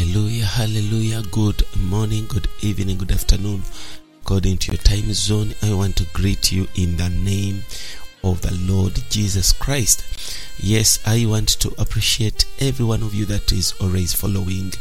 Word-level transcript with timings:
Hallelujah, 0.00 0.46
hallelujah. 0.46 1.22
Good 1.30 1.62
morning, 1.76 2.24
good 2.26 2.48
evening, 2.62 2.96
good 2.96 3.12
afternoon. 3.12 3.62
According 4.22 4.56
to 4.58 4.72
your 4.72 4.78
time 4.78 5.12
zone, 5.12 5.52
I 5.62 5.74
want 5.74 5.96
to 5.96 6.06
greet 6.14 6.50
you 6.50 6.66
in 6.74 6.96
the 6.96 7.10
name 7.10 7.62
of 8.24 8.40
the 8.40 8.54
Lord 8.54 8.94
Jesus 9.10 9.52
Christ. 9.52 10.02
Yes, 10.58 11.00
I 11.04 11.26
want 11.26 11.50
to 11.60 11.74
appreciate 11.76 12.46
every 12.60 12.86
one 12.86 13.02
of 13.02 13.14
you 13.14 13.26
that 13.26 13.52
is 13.52 13.74
always 13.78 14.14
following 14.14 14.72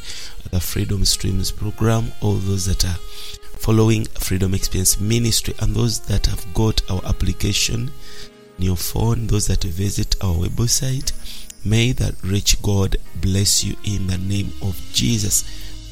the 0.52 0.62
Freedom 0.62 1.04
Streams 1.04 1.52
program, 1.52 2.14
all 2.22 2.36
those 2.36 2.66
that 2.68 2.86
are 2.86 2.98
following 3.58 4.06
Freedom 4.06 4.54
Experience 4.54 5.02
Ministry, 5.02 5.54
and 5.60 5.76
those 5.76 6.00
that 6.00 6.28
have 6.28 6.54
got 6.54 6.82
our 6.90 7.04
application 7.04 7.92
in 8.58 8.64
your 8.64 8.78
phone, 8.78 9.28
those 9.28 9.48
that 9.48 9.66
visit 9.66 10.16
our 10.24 10.48
website. 10.48 11.12
May 11.66 11.92
that 11.94 12.16
rich 12.24 12.62
God 12.62 12.98
bless 13.16 13.64
you 13.64 13.76
in 13.84 14.08
the 14.08 14.18
name 14.18 14.52
of 14.62 14.80
Jesus. 14.94 15.44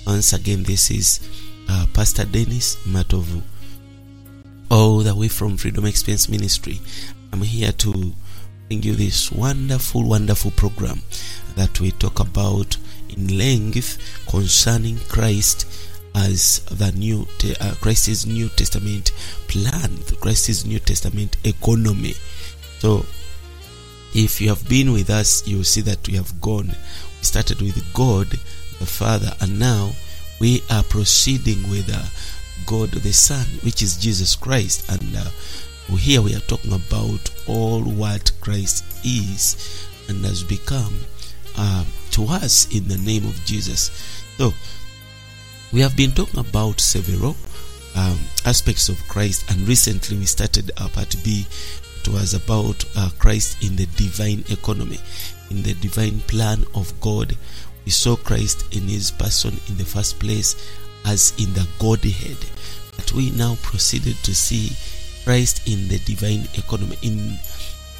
Once 0.06 0.32
again, 0.32 0.64
this 0.64 0.90
is 0.90 1.20
uh, 1.70 1.86
Pastor 1.94 2.24
Dennis 2.24 2.78
Matovu, 2.88 3.42
all 4.72 5.00
the 5.00 5.14
way 5.14 5.28
from 5.28 5.58
Freedom 5.58 5.86
Experience 5.86 6.30
Ministry. 6.30 6.80
I'm 7.34 7.42
here 7.42 7.74
to 7.74 8.14
bring 8.70 8.84
you 8.84 8.96
this 8.96 9.32
wonderful, 9.32 10.04
wonderful 10.04 10.52
program 10.52 11.02
that 11.56 11.82
we 11.82 11.92
talk 11.92 12.22
about 12.22 12.78
in 13.10 13.38
length 13.38 14.26
concerning 14.30 14.98
Christ 15.10 15.66
as 16.16 16.60
the 16.72 16.92
new 16.94 17.28
uh, 17.60 17.76
Christ's 17.82 18.26
New 18.26 18.48
Testament 18.50 19.12
plan, 19.48 19.98
Christ's 20.22 20.66
New 20.66 20.80
Testament 20.80 21.36
economy. 21.44 22.14
So 22.80 23.06
if 24.18 24.42
you 24.42 24.50
have 24.50 24.68
been 24.68 24.92
with 24.92 25.12
us, 25.12 25.48
you 25.48 25.58
will 25.58 25.64
see 25.64 25.82
that 25.82 26.08
we 26.08 26.16
have 26.16 26.42
gone. 26.42 26.70
We 26.70 27.24
started 27.24 27.62
with 27.62 27.94
God 27.94 28.28
the 28.80 28.86
Father, 28.88 29.32
and 29.40 29.60
now 29.60 29.92
we 30.40 30.64
are 30.72 30.82
proceeding 30.82 31.70
with 31.70 31.88
uh, 31.94 32.02
God 32.66 32.90
the 32.90 33.14
Son, 33.14 33.46
which 33.62 33.84
is 33.84 33.96
Jesus 33.96 34.36
Christ. 34.36 34.90
And 34.90 35.16
uh, 35.16 35.30
here 35.98 36.24
we 36.24 36.36
are 36.36 36.42
talking 36.42 36.74
about 36.74 37.30
all 37.48 37.84
what 37.84 38.32
Christ 38.42 38.84
is 39.06 39.88
and 40.10 40.26
has 40.26 40.44
become 40.44 40.98
uh, 41.56 41.86
to 42.12 42.26
us 42.26 42.74
in 42.76 42.88
the 42.88 42.98
name 42.98 43.26
of 43.26 43.40
Jesus. 43.46 43.92
So, 44.40 44.52
we 45.72 45.82
have 45.82 45.96
been 45.96 46.12
talking 46.12 46.40
about 46.40 46.82
several 46.82 47.36
um, 47.96 48.18
aspects 48.46 48.90
of 48.90 48.98
Christ, 49.08 49.52
and 49.52 49.68
recently 49.68 50.18
we 50.18 50.26
started 50.26 50.72
uh, 50.78 50.88
part 50.90 51.16
B 51.24 51.46
was 52.08 52.34
about 52.34 52.86
uh, 52.96 53.10
Christ 53.20 53.64
in 53.64 53.76
the 53.76 53.86
divine 53.98 54.44
economy, 54.50 55.00
in 55.50 55.64
the 55.64 55.74
divine 55.76 56.20
plan 56.22 56.66
of 56.76 57.00
God. 57.02 57.36
We 57.86 57.92
saw 57.92 58.16
Christ 58.16 58.76
in 58.76 58.84
his 58.84 59.12
person 59.12 59.58
in 59.68 59.78
the 59.78 59.86
first 59.86 60.20
place 60.20 60.56
as 61.06 61.34
in 61.38 61.54
the 61.54 61.68
Godhead. 61.80 62.38
But 62.96 63.12
we 63.14 63.32
now 63.32 63.56
proceeded 63.62 64.16
to 64.24 64.36
see 64.36 64.76
Christ 65.24 65.68
in 65.68 65.88
the 65.88 66.00
divine 66.00 66.48
economy, 66.56 66.98
in 67.02 67.38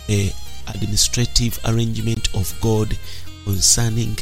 the 0.08 0.34
administrative 0.68 1.60
arrangement 1.66 2.34
of 2.36 2.54
God 2.62 2.98
concerning 3.44 4.18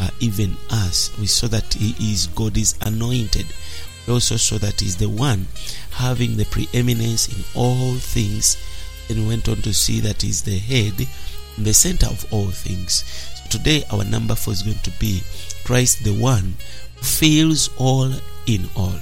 uh, 0.00 0.10
even 0.20 0.56
us. 0.70 1.16
We 1.18 1.26
saw 1.26 1.48
that 1.48 1.74
he 1.74 2.12
is 2.12 2.26
God 2.28 2.56
is 2.56 2.76
anointed. 2.82 3.46
We 4.06 4.14
also 4.14 4.36
saw 4.36 4.58
that 4.58 4.80
he 4.80 4.86
is 4.86 4.96
the 4.96 5.08
one 5.08 5.46
having 5.92 6.36
the 6.36 6.46
preeminence 6.46 7.28
in 7.28 7.44
all 7.54 7.94
things 7.94 8.56
and 9.10 9.26
went 9.26 9.48
on 9.48 9.56
to 9.56 9.74
see 9.74 10.00
that 10.00 10.22
he's 10.22 10.42
the 10.42 10.58
head 10.58 11.06
the 11.64 11.74
center 11.74 12.06
of 12.06 12.32
all 12.32 12.50
things. 12.50 13.04
So 13.34 13.58
today 13.58 13.84
our 13.92 14.04
number 14.04 14.34
four 14.34 14.52
is 14.52 14.62
going 14.62 14.78
to 14.78 14.90
be 14.92 15.22
Christ 15.64 16.04
the 16.04 16.14
one 16.14 16.54
who 16.96 17.04
fills 17.04 17.70
all 17.76 18.10
in 18.46 18.68
all. 18.76 18.94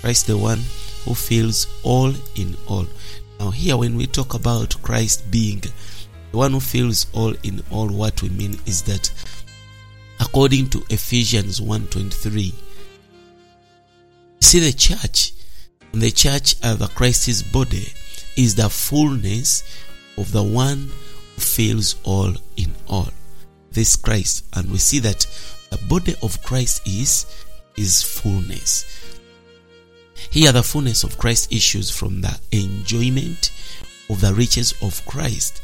Christ 0.00 0.26
the 0.26 0.36
one 0.36 0.60
who 1.04 1.14
fills 1.14 1.66
all 1.82 2.12
in 2.36 2.56
all. 2.66 2.86
Now 3.40 3.50
here 3.50 3.76
when 3.76 3.96
we 3.96 4.06
talk 4.06 4.34
about 4.34 4.80
Christ 4.82 5.30
being 5.30 5.60
the 5.60 6.36
one 6.36 6.52
who 6.52 6.60
fills 6.60 7.06
all 7.12 7.34
in 7.42 7.62
all, 7.70 7.88
what 7.88 8.22
we 8.22 8.28
mean 8.28 8.58
is 8.66 8.82
that 8.82 9.10
according 10.20 10.68
to 10.70 10.84
Ephesians 10.90 11.60
1.23 11.60 12.52
see 14.40 14.60
the 14.60 14.72
church 14.72 15.32
and 15.92 16.02
the 16.02 16.10
church 16.10 16.54
of 16.62 16.94
Christ's 16.94 17.42
body 17.42 17.92
is 18.38 18.54
the 18.54 18.70
fullness 18.70 19.64
of 20.16 20.30
the 20.30 20.42
one 20.42 20.90
who 21.34 21.40
fills 21.40 21.96
all 22.04 22.32
in 22.56 22.72
all. 22.86 23.08
This 23.72 23.96
Christ, 23.96 24.44
and 24.54 24.70
we 24.70 24.78
see 24.78 25.00
that 25.00 25.26
the 25.70 25.78
body 25.88 26.14
of 26.22 26.42
Christ 26.44 26.86
is 26.86 27.26
is 27.76 28.02
fullness. 28.02 29.18
Here, 30.30 30.52
the 30.52 30.62
fullness 30.62 31.04
of 31.04 31.18
Christ 31.18 31.52
issues 31.52 31.90
from 31.90 32.20
the 32.20 32.38
enjoyment 32.52 33.50
of 34.08 34.20
the 34.20 34.32
riches 34.32 34.72
of 34.82 35.04
Christ, 35.04 35.60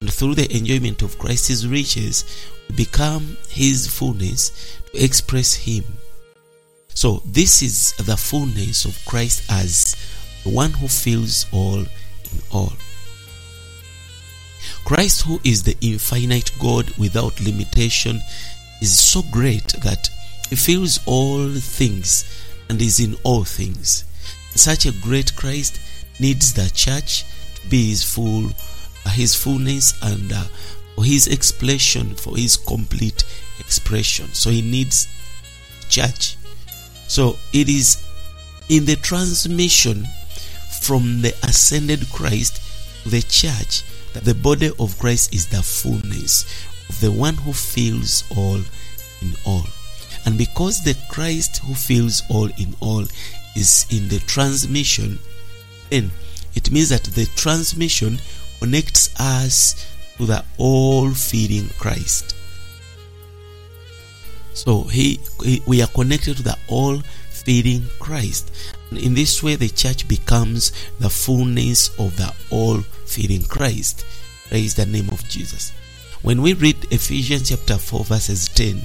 and 0.00 0.12
through 0.12 0.34
the 0.34 0.54
enjoyment 0.54 1.02
of 1.02 1.18
Christ's 1.18 1.66
riches, 1.66 2.24
we 2.68 2.76
become 2.76 3.36
His 3.48 3.86
fullness 3.86 4.78
to 4.92 5.04
express 5.04 5.54
Him. 5.54 5.84
So, 6.88 7.22
this 7.24 7.62
is 7.62 7.92
the 7.96 8.16
fullness 8.16 8.84
of 8.84 9.02
Christ 9.06 9.50
as 9.50 9.96
the 10.44 10.50
one 10.50 10.72
who 10.72 10.88
fills 10.88 11.46
all 11.52 11.84
in 12.32 12.40
all. 12.50 12.72
Christ, 14.84 15.22
who 15.22 15.40
is 15.44 15.62
the 15.62 15.76
infinite 15.80 16.50
God 16.58 16.90
without 16.96 17.40
limitation, 17.40 18.20
is 18.80 18.98
so 18.98 19.22
great 19.30 19.68
that 19.82 20.08
he 20.48 20.56
fills 20.56 21.00
all 21.06 21.48
things 21.48 22.24
and 22.68 22.80
is 22.80 22.98
in 22.98 23.16
all 23.22 23.44
things. 23.44 24.04
Such 24.54 24.86
a 24.86 24.92
great 24.92 25.36
Christ 25.36 25.80
needs 26.18 26.52
the 26.52 26.70
church 26.74 27.24
to 27.54 27.68
be 27.68 27.90
his 27.90 28.02
full, 28.02 28.46
uh, 29.06 29.10
his 29.10 29.34
fullness, 29.34 29.94
and 30.02 30.32
uh, 30.32 30.44
for 30.94 31.04
his 31.04 31.28
expression, 31.28 32.14
for 32.14 32.36
his 32.36 32.56
complete 32.56 33.24
expression. 33.58 34.26
So 34.32 34.50
he 34.50 34.62
needs 34.62 35.08
church. 35.88 36.36
So 37.06 37.36
it 37.52 37.68
is 37.68 38.02
in 38.68 38.84
the 38.84 38.96
transmission 38.96 40.06
from 40.80 41.22
the 41.22 41.34
ascended 41.42 42.10
Christ 42.10 42.60
the 43.04 43.22
church 43.22 43.82
that 44.12 44.24
the 44.24 44.34
body 44.34 44.70
of 44.78 44.98
Christ 44.98 45.34
is 45.34 45.46
the 45.46 45.62
fullness 45.62 46.44
of 46.88 47.00
the 47.00 47.12
one 47.12 47.34
who 47.34 47.52
fills 47.52 48.24
all 48.36 48.60
in 49.22 49.34
all. 49.46 49.66
And 50.26 50.36
because 50.36 50.82
the 50.82 50.96
Christ 51.08 51.58
who 51.58 51.74
fills 51.74 52.22
all 52.28 52.48
in 52.58 52.74
all 52.80 53.04
is 53.56 53.86
in 53.90 54.08
the 54.08 54.18
transmission, 54.20 55.18
then 55.90 56.10
it 56.54 56.70
means 56.70 56.88
that 56.90 57.04
the 57.04 57.26
transmission 57.36 58.18
connects 58.58 59.14
us 59.18 59.86
to 60.18 60.26
the 60.26 60.44
all 60.58 61.10
feeding 61.10 61.68
Christ. 61.78 62.34
So 64.52 64.82
he, 64.82 65.20
he, 65.42 65.62
we 65.66 65.80
are 65.80 65.88
connected 65.88 66.36
to 66.36 66.42
the 66.42 66.58
all 66.68 66.98
feeding 67.30 67.86
Christ. 67.98 68.52
In 68.92 69.14
this 69.14 69.42
way, 69.42 69.54
the 69.54 69.68
church 69.68 70.08
becomes 70.08 70.72
the 70.98 71.10
fullness 71.10 71.96
of 71.98 72.16
the 72.16 72.34
all 72.50 72.80
feeding 72.80 73.42
Christ. 73.44 74.04
Praise 74.48 74.74
the 74.74 74.86
name 74.86 75.08
of 75.10 75.26
Jesus. 75.28 75.72
When 76.22 76.42
we 76.42 76.54
read 76.54 76.76
Ephesians 76.90 77.48
chapter 77.50 77.78
4, 77.78 78.04
verses 78.04 78.48
10, 78.48 78.82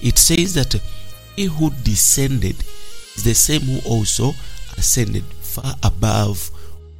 it 0.00 0.18
says 0.18 0.54
that 0.54 0.80
he 1.36 1.44
who 1.44 1.70
descended 1.82 2.56
is 3.16 3.24
the 3.24 3.34
same 3.34 3.60
who 3.60 3.88
also 3.88 4.32
ascended 4.78 5.24
far 5.40 5.74
above 5.82 6.50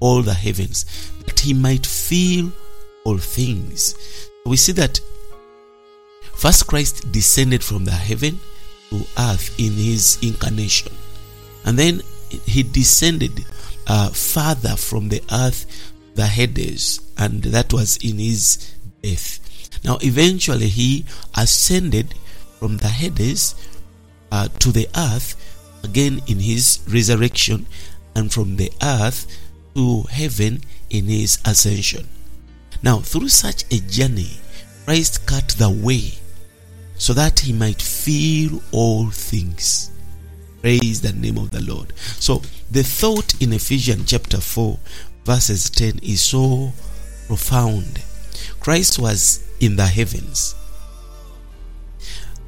all 0.01 0.23
the 0.23 0.35
heavens, 0.35 1.11
that 1.27 1.41
he 1.41 1.55
might 1.55 1.87
fill 1.87 2.53
all 3.05 3.19
things. 3.19 4.29
We 4.45 4.57
see 4.59 4.73
that 4.73 5.01
first 6.35 6.67
Christ 6.67 7.11
descended 7.11 7.65
from 7.65 7.85
the 7.85 7.91
heaven 7.93 8.39
to 8.91 9.07
earth 9.19 9.59
in 9.59 9.73
his 9.73 10.19
incarnation, 10.23 10.93
and 11.65 11.79
then 11.79 12.03
he 12.47 12.63
descended 12.63 13.45
uh, 13.87 14.11
farther 14.11 14.77
from 14.77 15.09
the 15.09 15.23
earth, 15.33 15.67
the 16.15 16.27
Hades, 16.27 17.01
and 17.19 17.43
that 17.45 17.73
was 17.73 17.97
in 17.99 18.19
his 18.19 18.75
death. 19.03 19.41
Now, 19.85 19.99
eventually, 20.03 20.69
he 20.69 21.05
ascended 21.37 22.15
from 22.59 22.79
the 22.79 22.89
Hades 22.89 23.55
uh, 24.33 24.49
to 24.61 24.73
the 24.73 24.89
earth 24.97 25.37
again 25.85 26.23
in 26.27 26.41
his 26.41 26.81
resurrection, 26.89 27.67
and 28.17 28.33
from 28.33 28.57
the 28.57 28.73
earth 28.83 29.27
to 29.75 30.03
heaven 30.11 30.61
in 30.91 31.05
his 31.05 31.39
ascension. 31.45 32.09
Now, 32.83 32.99
through 33.01 33.29
such 33.29 33.65
a 33.71 33.79
journey, 33.81 34.31
Christ 34.85 35.27
cut 35.27 35.49
the 35.59 35.71
way 35.71 36.13
so 36.97 37.13
that 37.13 37.41
he 37.41 37.53
might 37.53 37.83
fill 37.83 38.63
all 38.73 39.11
things. 39.11 39.91
Praise 40.65 41.03
the 41.03 41.13
name 41.13 41.37
of 41.37 41.51
the 41.51 41.61
Lord. 41.61 41.93
So, 41.99 42.41
the 42.71 42.83
thought 42.83 43.39
in 43.39 43.53
Ephesians 43.53 44.11
chapter 44.11 44.41
4, 44.41 44.79
verses 45.27 45.69
10 45.69 45.99
is 46.03 46.23
so 46.23 46.73
profound. 47.27 48.01
Christ 48.61 48.99
was 48.99 49.45
in 49.61 49.77
the 49.77 49.85
heavens. 49.85 50.55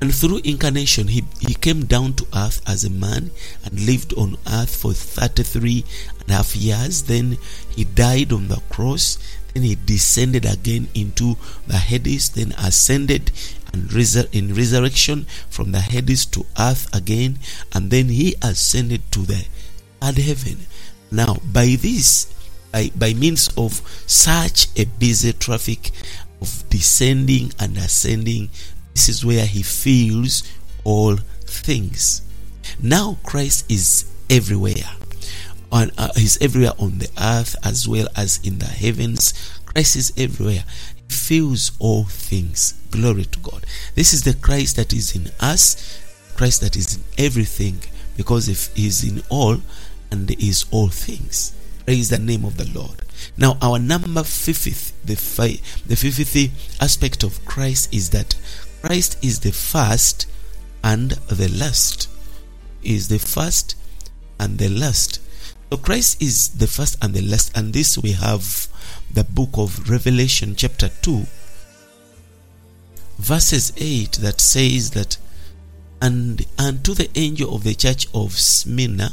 And 0.00 0.14
through 0.14 0.40
incarnation, 0.44 1.08
he, 1.08 1.24
he 1.40 1.52
came 1.52 1.84
down 1.84 2.14
to 2.14 2.26
earth 2.34 2.62
as 2.66 2.84
a 2.84 2.90
man 2.90 3.32
and 3.66 3.80
lived 3.80 4.14
on 4.14 4.38
earth 4.50 4.74
for 4.74 4.94
33 4.94 5.84
and 6.20 6.30
a 6.30 6.32
half 6.32 6.56
years. 6.56 7.02
Then 7.02 7.36
he 7.68 7.84
died 7.84 8.32
on 8.32 8.48
the 8.48 8.62
cross. 8.70 9.18
Then 9.52 9.62
he 9.62 9.74
descended 9.74 10.46
again 10.46 10.88
into 10.94 11.36
the 11.66 11.76
Hades, 11.76 12.30
then 12.30 12.54
ascended 12.56 13.30
and 13.72 13.90
in 14.32 14.54
resurrection 14.54 15.26
from 15.50 15.72
the 15.72 15.80
Hades 15.80 16.26
to 16.26 16.46
earth 16.58 16.94
again. 16.94 17.38
And 17.72 17.90
then 17.90 18.08
he 18.08 18.36
ascended 18.42 19.10
to 19.12 19.20
the 19.20 19.46
third 20.00 20.18
heaven. 20.18 20.58
Now, 21.10 21.36
by 21.44 21.76
this, 21.80 22.32
by, 22.72 22.90
by 22.96 23.14
means 23.14 23.48
of 23.56 23.72
such 24.06 24.68
a 24.76 24.84
busy 24.84 25.32
traffic 25.32 25.90
of 26.40 26.64
descending 26.68 27.52
and 27.58 27.76
ascending, 27.76 28.50
this 28.92 29.08
is 29.08 29.24
where 29.24 29.46
he 29.46 29.62
feels 29.62 30.42
all 30.84 31.16
things. 31.44 32.22
Now 32.82 33.18
Christ 33.22 33.70
is 33.70 34.10
everywhere. 34.30 34.90
On, 35.72 35.90
uh, 35.98 36.08
he's 36.16 36.40
everywhere 36.40 36.72
on 36.78 36.98
the 36.98 37.10
earth 37.20 37.56
as 37.64 37.88
well 37.88 38.08
as 38.16 38.40
in 38.44 38.58
the 38.58 38.66
heavens. 38.66 39.34
Christ 39.66 39.96
is 39.96 40.12
everywhere. 40.16 40.64
He 41.08 41.14
feels 41.14 41.72
all 41.78 42.04
things. 42.04 42.74
Glory 42.96 43.26
to 43.26 43.38
God. 43.40 43.66
This 43.94 44.14
is 44.14 44.22
the 44.22 44.32
Christ 44.32 44.76
that 44.76 44.94
is 44.94 45.14
in 45.14 45.30
us, 45.38 46.00
Christ 46.34 46.62
that 46.62 46.76
is 46.76 46.96
in 46.96 47.02
everything, 47.18 47.78
because 48.16 48.48
if 48.48 48.74
he 48.74 48.86
is 48.86 49.04
in 49.04 49.22
all 49.28 49.58
and 50.10 50.30
is 50.40 50.64
all 50.70 50.88
things. 50.88 51.54
Praise 51.84 52.08
the 52.08 52.18
name 52.18 52.46
of 52.46 52.56
the 52.56 52.66
Lord. 52.72 53.02
Now, 53.36 53.58
our 53.60 53.78
number 53.78 54.22
50th, 54.22 54.92
the, 55.04 55.14
fi- 55.14 55.60
the 55.86 55.94
50th 55.94 56.80
aspect 56.80 57.22
of 57.22 57.44
Christ 57.44 57.92
is 57.92 58.08
that 58.10 58.34
Christ 58.80 59.22
is 59.22 59.40
the 59.40 59.52
first 59.52 60.26
and 60.82 61.10
the 61.10 61.48
last. 61.48 62.08
Is 62.82 63.08
the 63.08 63.18
first 63.18 63.76
and 64.40 64.56
the 64.56 64.70
last. 64.70 65.20
So 65.70 65.76
Christ 65.76 66.22
is 66.22 66.48
the 66.48 66.66
first 66.66 66.96
and 67.02 67.12
the 67.12 67.20
last, 67.20 67.54
and 67.54 67.74
this 67.74 67.98
we 67.98 68.12
have 68.12 68.68
the 69.12 69.24
book 69.24 69.50
of 69.54 69.90
Revelation, 69.90 70.54
chapter 70.56 70.88
2, 70.88 71.26
verses 73.18 73.72
8, 73.76 74.12
that 74.22 74.40
says 74.40 74.90
that, 74.90 75.18
and 76.00 76.44
unto 76.58 76.94
the 76.94 77.10
angel 77.14 77.54
of 77.54 77.64
the 77.64 77.74
church 77.74 78.06
of 78.14 78.32
Smyrna, 78.32 79.10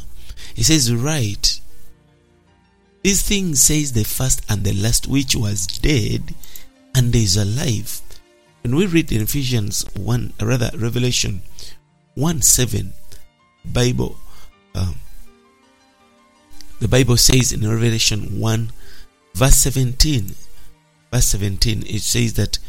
he 0.53 0.63
says, 0.63 0.93
Write, 0.93 1.61
this 3.03 3.21
thing 3.21 3.55
says 3.55 3.93
the 3.93 4.03
first 4.03 4.41
and 4.49 4.63
the 4.63 4.73
last, 4.73 5.07
which 5.07 5.35
was 5.35 5.67
dead 5.67 6.33
and 6.95 7.13
is 7.15 7.35
alive. 7.35 8.01
When 8.61 8.75
we 8.75 8.85
read 8.85 9.11
in 9.11 9.21
Ephesians 9.21 9.85
1, 9.95 10.33
rather 10.41 10.71
Revelation 10.77 11.41
1 12.15 12.41
7, 12.41 12.93
Bible, 13.65 14.17
um, 14.75 14.95
the 16.79 16.87
Bible 16.87 17.17
says 17.17 17.51
in 17.51 17.69
Revelation 17.69 18.39
1, 18.39 18.71
verse 19.33 19.55
17, 19.57 20.35
verse 21.11 21.25
17, 21.25 21.83
it 21.85 22.01
says 22.01 22.35
that, 22.35 22.59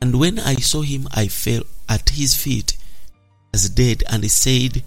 And 0.00 0.18
when 0.18 0.38
I 0.38 0.56
saw 0.56 0.82
him, 0.82 1.08
I 1.12 1.28
fell 1.28 1.62
at 1.88 2.10
his 2.10 2.34
feet 2.34 2.76
as 3.52 3.68
dead, 3.70 4.02
and 4.10 4.22
he 4.22 4.28
said, 4.28 4.82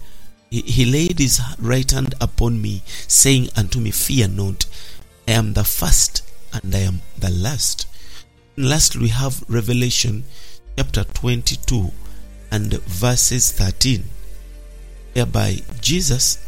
he, 0.50 0.84
laid 0.86 1.18
his 1.18 1.40
right 1.58 1.90
hand 1.90 2.14
upon 2.20 2.62
me, 2.62 2.82
saying 3.06 3.50
unto 3.56 3.80
me, 3.80 3.90
Fear 3.90 4.28
not, 4.28 4.64
I 5.26 5.32
am 5.32 5.52
the 5.52 5.64
first 5.64 6.22
and 6.52 6.74
I 6.74 6.80
am 6.80 7.02
the 7.18 7.30
last. 7.30 7.86
And 8.56 8.68
last 8.68 8.96
we 8.96 9.08
have 9.08 9.44
Revelation 9.48 10.24
chapter 10.76 11.04
22 11.04 11.92
and 12.50 12.72
verses 12.84 13.52
13, 13.52 14.04
whereby 15.12 15.58
Jesus 15.80 16.38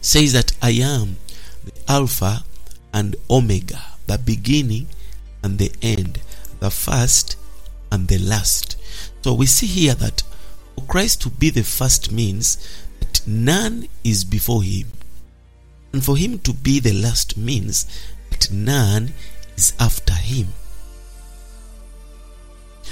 says 0.00 0.32
that 0.34 0.52
I 0.62 0.70
am 0.70 1.16
the 1.64 1.72
Alpha 1.88 2.44
and 2.92 3.16
Omega, 3.28 3.82
the 4.06 4.18
beginning 4.18 4.86
and 5.42 5.58
the 5.58 5.72
end, 5.82 6.20
the 6.60 6.70
first 6.70 7.36
and 7.90 8.08
the 8.08 8.18
last. 8.18 8.76
So 9.22 9.34
we 9.34 9.46
see 9.46 9.66
here 9.66 9.94
that 9.94 10.22
for 10.74 10.84
Christ 10.84 11.22
to 11.22 11.30
be 11.30 11.50
the 11.50 11.62
first 11.62 12.12
means 12.12 12.56
that 13.00 13.26
none 13.26 13.88
is 14.04 14.24
before 14.24 14.62
him. 14.62 14.88
And 15.92 16.04
for 16.04 16.16
him 16.16 16.38
to 16.40 16.52
be 16.52 16.80
the 16.80 16.92
last 16.92 17.36
means 17.36 17.86
that 18.30 18.50
none 18.52 19.12
is 19.56 19.72
after 19.80 20.14
him. 20.14 20.48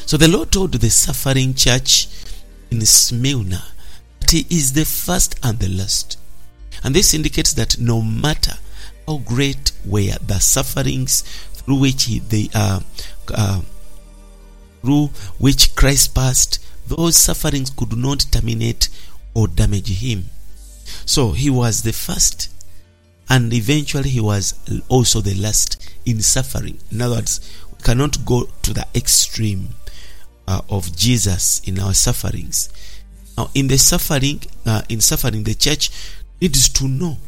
So 0.06 0.16
the 0.16 0.28
Lord 0.28 0.52
told 0.52 0.72
the 0.72 0.90
suffering 0.90 1.54
church 1.54 2.08
in 2.70 2.80
Smyrna 2.84 3.64
that 4.20 4.30
he 4.30 4.46
is 4.50 4.72
the 4.72 4.84
first 4.84 5.38
and 5.42 5.58
the 5.58 5.68
last. 5.68 6.18
And 6.82 6.94
this 6.94 7.14
indicates 7.14 7.52
that 7.54 7.78
no 7.78 8.02
matter 8.02 8.54
how 9.06 9.18
great 9.18 9.72
were 9.84 10.16
the 10.24 10.38
sufferings 10.38 11.22
through 11.52 11.80
which 11.80 12.04
he, 12.04 12.20
they 12.20 12.48
uh, 12.54 12.80
uh, 13.34 13.60
through 14.82 15.06
which 15.38 15.74
Christ 15.74 16.14
passed, 16.14 16.64
those 16.86 17.16
sufferings 17.16 17.70
could 17.70 17.96
not 17.96 18.26
terminate 18.30 18.88
or 19.34 19.48
damage 19.48 20.00
him. 20.00 20.26
So 21.04 21.32
he 21.32 21.50
was 21.50 21.82
the 21.82 21.92
first, 21.92 22.48
and 23.28 23.52
eventually 23.52 24.10
he 24.10 24.20
was 24.20 24.54
also 24.88 25.20
the 25.20 25.34
last 25.34 25.94
in 26.04 26.22
suffering. 26.22 26.78
In 26.90 27.02
other 27.02 27.16
words, 27.16 27.40
we 27.72 27.82
cannot 27.82 28.24
go 28.24 28.48
to 28.62 28.72
the 28.72 28.86
extreme 28.94 29.70
uh, 30.46 30.60
of 30.70 30.96
Jesus 30.96 31.60
in 31.66 31.78
our 31.80 31.94
sufferings. 31.94 32.70
Now, 33.36 33.50
in 33.54 33.68
the 33.68 33.78
suffering, 33.78 34.42
uh, 34.64 34.82
in 34.88 35.00
suffering, 35.00 35.44
the 35.44 35.54
church 35.54 35.90
needs 36.40 36.68
to 36.70 36.88
know. 36.88 37.18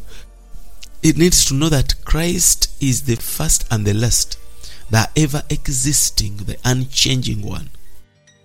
It 1.02 1.16
needs 1.16 1.44
to 1.46 1.54
know 1.54 1.68
that 1.68 2.04
Christ 2.04 2.72
is 2.82 3.02
the 3.02 3.16
first 3.16 3.66
and 3.70 3.84
the 3.84 3.94
last, 3.94 4.38
the 4.90 5.08
ever 5.16 5.42
existing, 5.50 6.36
the 6.38 6.56
unchanging 6.64 7.42
one. 7.42 7.70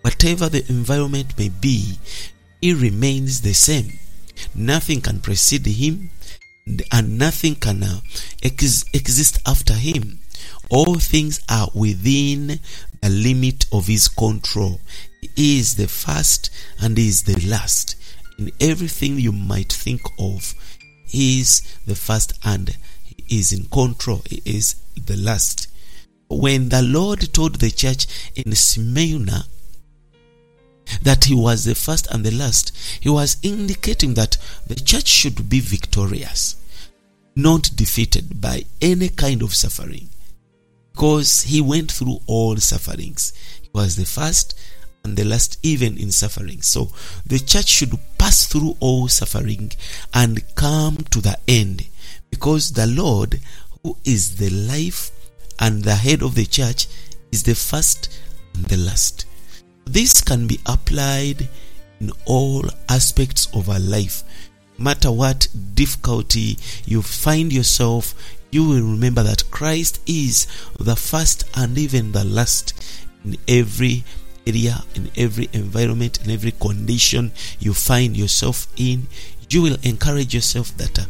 Whatever 0.01 0.49
the 0.49 0.65
environment 0.69 1.37
may 1.37 1.49
be, 1.49 1.97
he 2.61 2.73
remains 2.73 3.41
the 3.41 3.53
same. 3.53 3.99
Nothing 4.53 5.01
can 5.01 5.19
precede 5.19 5.65
him, 5.65 6.09
and 6.91 7.17
nothing 7.17 7.55
can 7.55 7.83
uh, 7.83 7.99
ex- 8.41 8.85
exist 8.93 9.39
after 9.45 9.73
him. 9.73 10.19
All 10.69 10.95
things 10.95 11.39
are 11.49 11.69
within 11.73 12.59
the 13.01 13.09
limit 13.09 13.65
of 13.71 13.87
his 13.87 14.07
control. 14.07 14.79
He 15.35 15.59
is 15.59 15.75
the 15.75 15.87
first 15.87 16.49
and 16.79 16.97
he 16.97 17.07
is 17.07 17.23
the 17.23 17.39
last. 17.47 17.95
In 18.39 18.51
everything 18.59 19.19
you 19.19 19.31
might 19.31 19.71
think 19.71 20.01
of, 20.19 20.55
he 21.05 21.39
is 21.39 21.61
the 21.85 21.95
first 21.95 22.33
and 22.43 22.75
he 23.03 23.39
is 23.39 23.53
in 23.53 23.65
control. 23.65 24.21
He 24.25 24.41
is 24.45 24.75
the 24.95 25.15
last. 25.15 25.67
When 26.29 26.69
the 26.69 26.81
Lord 26.81 27.33
told 27.33 27.55
the 27.55 27.71
church 27.71 28.07
in 28.35 28.55
Smyrna 28.55 29.45
that 31.01 31.25
he 31.25 31.35
was 31.35 31.65
the 31.65 31.75
first 31.75 32.07
and 32.11 32.23
the 32.23 32.31
last, 32.31 32.71
he 32.99 33.09
was 33.09 33.37
indicating 33.43 34.13
that 34.15 34.37
the 34.67 34.75
church 34.75 35.07
should 35.07 35.49
be 35.49 35.59
victorious, 35.59 36.55
not 37.35 37.69
defeated 37.75 38.41
by 38.41 38.65
any 38.81 39.09
kind 39.09 39.41
of 39.41 39.53
suffering. 39.53 40.09
Because 40.91 41.43
he 41.43 41.59
went 41.61 41.91
through 41.91 42.19
all 42.27 42.57
sufferings. 42.57 43.33
He 43.61 43.69
was 43.73 43.95
the 43.95 44.05
first 44.05 44.55
and 45.03 45.17
the 45.17 45.23
last, 45.25 45.57
even 45.63 45.97
in 45.97 46.11
suffering. 46.11 46.61
So 46.61 46.91
the 47.25 47.39
church 47.39 47.67
should 47.67 47.97
pass 48.17 48.45
through 48.45 48.77
all 48.79 49.07
suffering 49.07 49.71
and 50.13 50.43
come 50.55 50.97
to 51.11 51.19
the 51.19 51.37
end. 51.47 51.87
Because 52.29 52.73
the 52.73 52.87
Lord, 52.87 53.39
who 53.81 53.97
is 54.05 54.37
the 54.37 54.49
life 54.49 55.11
and 55.63 55.81
the 55.81 55.95
head 55.95 56.21
of 56.21 56.35
the 56.35 56.45
church, 56.45 56.87
is 57.31 57.43
the 57.43 57.55
first 57.55 58.21
and 58.53 58.65
the 58.65 58.75
last. 58.75 59.25
This 59.85 60.19
can 60.19 60.45
be 60.45 60.59
applied 60.65 61.47
in 62.01 62.11
all 62.25 62.65
aspects 62.89 63.47
of 63.53 63.69
our 63.69 63.79
life. 63.79 64.23
Matter 64.77 65.09
what 65.09 65.47
difficulty 65.73 66.57
you 66.85 67.01
find 67.01 67.53
yourself, 67.53 68.13
you 68.51 68.67
will 68.67 68.81
remember 68.81 69.23
that 69.23 69.49
Christ 69.51 70.01
is 70.05 70.47
the 70.79 70.97
first 70.97 71.45
and 71.55 71.77
even 71.77 72.11
the 72.11 72.25
last 72.25 72.73
in 73.23 73.37
every 73.47 74.03
area, 74.45 74.83
in 74.95 75.09
every 75.15 75.47
environment, 75.53 76.25
in 76.25 76.31
every 76.31 76.51
condition 76.51 77.31
you 77.59 77.73
find 77.73 78.17
yourself 78.17 78.67
in. 78.75 79.07
You 79.49 79.61
will 79.61 79.77
encourage 79.83 80.33
yourself 80.35 80.75
that 80.77 80.99
uh, 80.99 81.05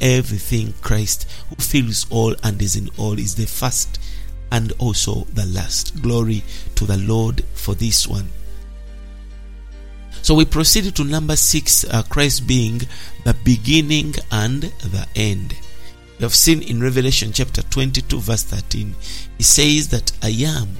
everything, 0.00 0.74
Christ, 0.82 1.30
who 1.48 1.56
fills 1.56 2.06
all 2.10 2.34
and 2.42 2.60
is 2.60 2.76
in 2.76 2.88
all, 2.96 3.18
is 3.18 3.34
the 3.34 3.46
first 3.46 3.98
and 4.50 4.72
also 4.78 5.24
the 5.32 5.46
last. 5.46 6.02
Glory 6.02 6.42
to 6.74 6.84
the 6.84 6.98
Lord 6.98 7.44
for 7.54 7.74
this 7.74 8.06
one. 8.06 8.28
So 10.22 10.34
we 10.34 10.44
proceed 10.44 10.94
to 10.94 11.04
number 11.04 11.34
six, 11.34 11.84
uh, 11.84 12.02
Christ 12.04 12.46
being 12.46 12.82
the 13.24 13.34
beginning 13.44 14.14
and 14.30 14.62
the 14.62 15.06
end. 15.16 15.56
We 16.18 16.22
have 16.22 16.34
seen 16.34 16.62
in 16.62 16.80
Revelation 16.80 17.32
chapter 17.32 17.62
22, 17.62 18.20
verse 18.20 18.44
13, 18.44 18.94
he 19.38 19.42
says 19.42 19.88
that 19.88 20.12
I 20.22 20.28
am. 20.46 20.76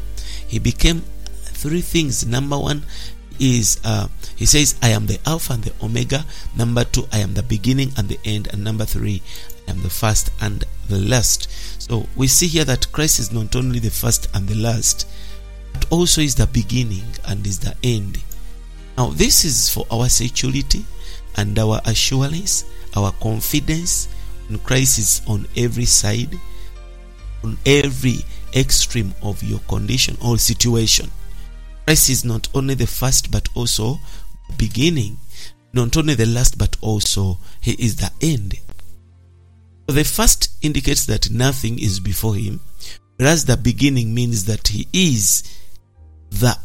He 0.46 0.60
became 0.60 1.00
three 1.00 1.80
things. 1.80 2.24
Number 2.24 2.58
one 2.58 2.84
is 3.40 3.80
uh, 3.84 4.06
he 4.42 4.46
says, 4.46 4.74
I 4.82 4.88
am 4.88 5.06
the 5.06 5.20
Alpha 5.24 5.52
and 5.52 5.62
the 5.62 5.72
Omega. 5.84 6.24
Number 6.56 6.82
two, 6.82 7.06
I 7.12 7.18
am 7.18 7.34
the 7.34 7.44
beginning 7.44 7.92
and 7.96 8.08
the 8.08 8.18
end. 8.24 8.48
And 8.52 8.64
number 8.64 8.84
three, 8.84 9.22
I 9.68 9.70
am 9.70 9.84
the 9.84 9.88
first 9.88 10.30
and 10.40 10.64
the 10.88 10.98
last. 10.98 11.48
So 11.80 12.08
we 12.16 12.26
see 12.26 12.48
here 12.48 12.64
that 12.64 12.90
Christ 12.90 13.20
is 13.20 13.30
not 13.30 13.54
only 13.54 13.78
the 13.78 13.92
first 13.92 14.26
and 14.34 14.48
the 14.48 14.56
last, 14.56 15.06
but 15.72 15.86
also 15.92 16.22
is 16.22 16.34
the 16.34 16.48
beginning 16.48 17.04
and 17.24 17.46
is 17.46 17.60
the 17.60 17.76
end. 17.84 18.18
Now, 18.98 19.10
this 19.10 19.44
is 19.44 19.72
for 19.72 19.86
our 19.92 20.08
security 20.08 20.86
and 21.36 21.56
our 21.56 21.80
assurance, 21.84 22.64
our 22.96 23.12
confidence 23.12 24.08
in 24.50 24.58
Christ 24.58 24.98
is 24.98 25.22
on 25.28 25.46
every 25.56 25.84
side, 25.84 26.34
on 27.44 27.58
every 27.64 28.24
extreme 28.56 29.14
of 29.22 29.40
your 29.44 29.60
condition 29.68 30.16
or 30.20 30.36
situation. 30.36 31.12
Christ 31.84 32.10
is 32.10 32.24
not 32.24 32.48
only 32.54 32.74
the 32.74 32.86
first 32.86 33.30
but 33.30 33.48
also 33.54 34.00
beginning, 34.58 35.18
not 35.72 35.96
only 35.96 36.14
the 36.14 36.26
last 36.26 36.58
but 36.58 36.76
also 36.80 37.38
he 37.60 37.72
is 37.72 37.96
the 37.96 38.10
end. 38.20 38.54
So 39.88 39.94
the 39.94 40.04
first 40.04 40.50
indicates 40.62 41.06
that 41.06 41.30
nothing 41.30 41.78
is 41.78 42.00
before 42.00 42.34
him, 42.34 42.60
whereas 43.16 43.44
the 43.44 43.56
beginning 43.56 44.14
means 44.14 44.44
that 44.44 44.68
he 44.68 44.86
is 44.92 45.42
the 46.30 46.56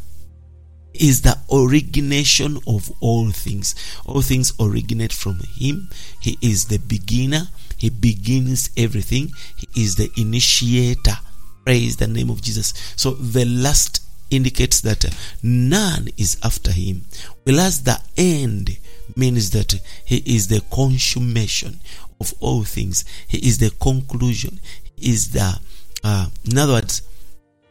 is 0.94 1.22
the 1.22 1.38
origination 1.52 2.58
of 2.68 2.92
all 3.02 3.30
things. 3.32 3.76
All 4.06 4.22
things 4.22 4.54
originate 4.60 5.14
from 5.14 5.40
him. 5.56 5.90
He 6.20 6.38
is 6.42 6.66
the 6.66 6.80
beginner. 6.80 7.50
He 7.78 7.90
begins 7.90 8.72
everything. 8.76 9.32
He 9.58 9.84
is 9.84 9.96
the 9.96 10.10
initiator. 10.18 11.18
Praise 11.66 11.98
the 11.98 12.08
name 12.08 12.30
of 12.30 12.42
Jesus. 12.42 12.74
So 12.96 13.12
the 13.12 13.46
last 13.46 14.07
indicates 14.30 14.82
that 14.82 15.06
none 15.42 16.10
is 16.18 16.38
after 16.44 16.72
him, 16.72 17.06
whereas 17.44 17.84
the 17.84 18.00
end 18.18 18.78
means 19.16 19.52
that 19.52 19.80
he 20.06 20.18
is 20.26 20.48
the 20.48 20.62
consummation 20.72 21.80
of 22.20 22.34
all 22.40 22.64
things. 22.64 23.06
He 23.28 23.38
is 23.38 23.58
the 23.58 23.70
conclusion. 23.70 24.60
He 24.96 25.12
is 25.12 25.32
the, 25.32 25.60
uh, 26.04 26.28
in 26.46 26.58
other 26.58 26.74
words, 26.74 27.02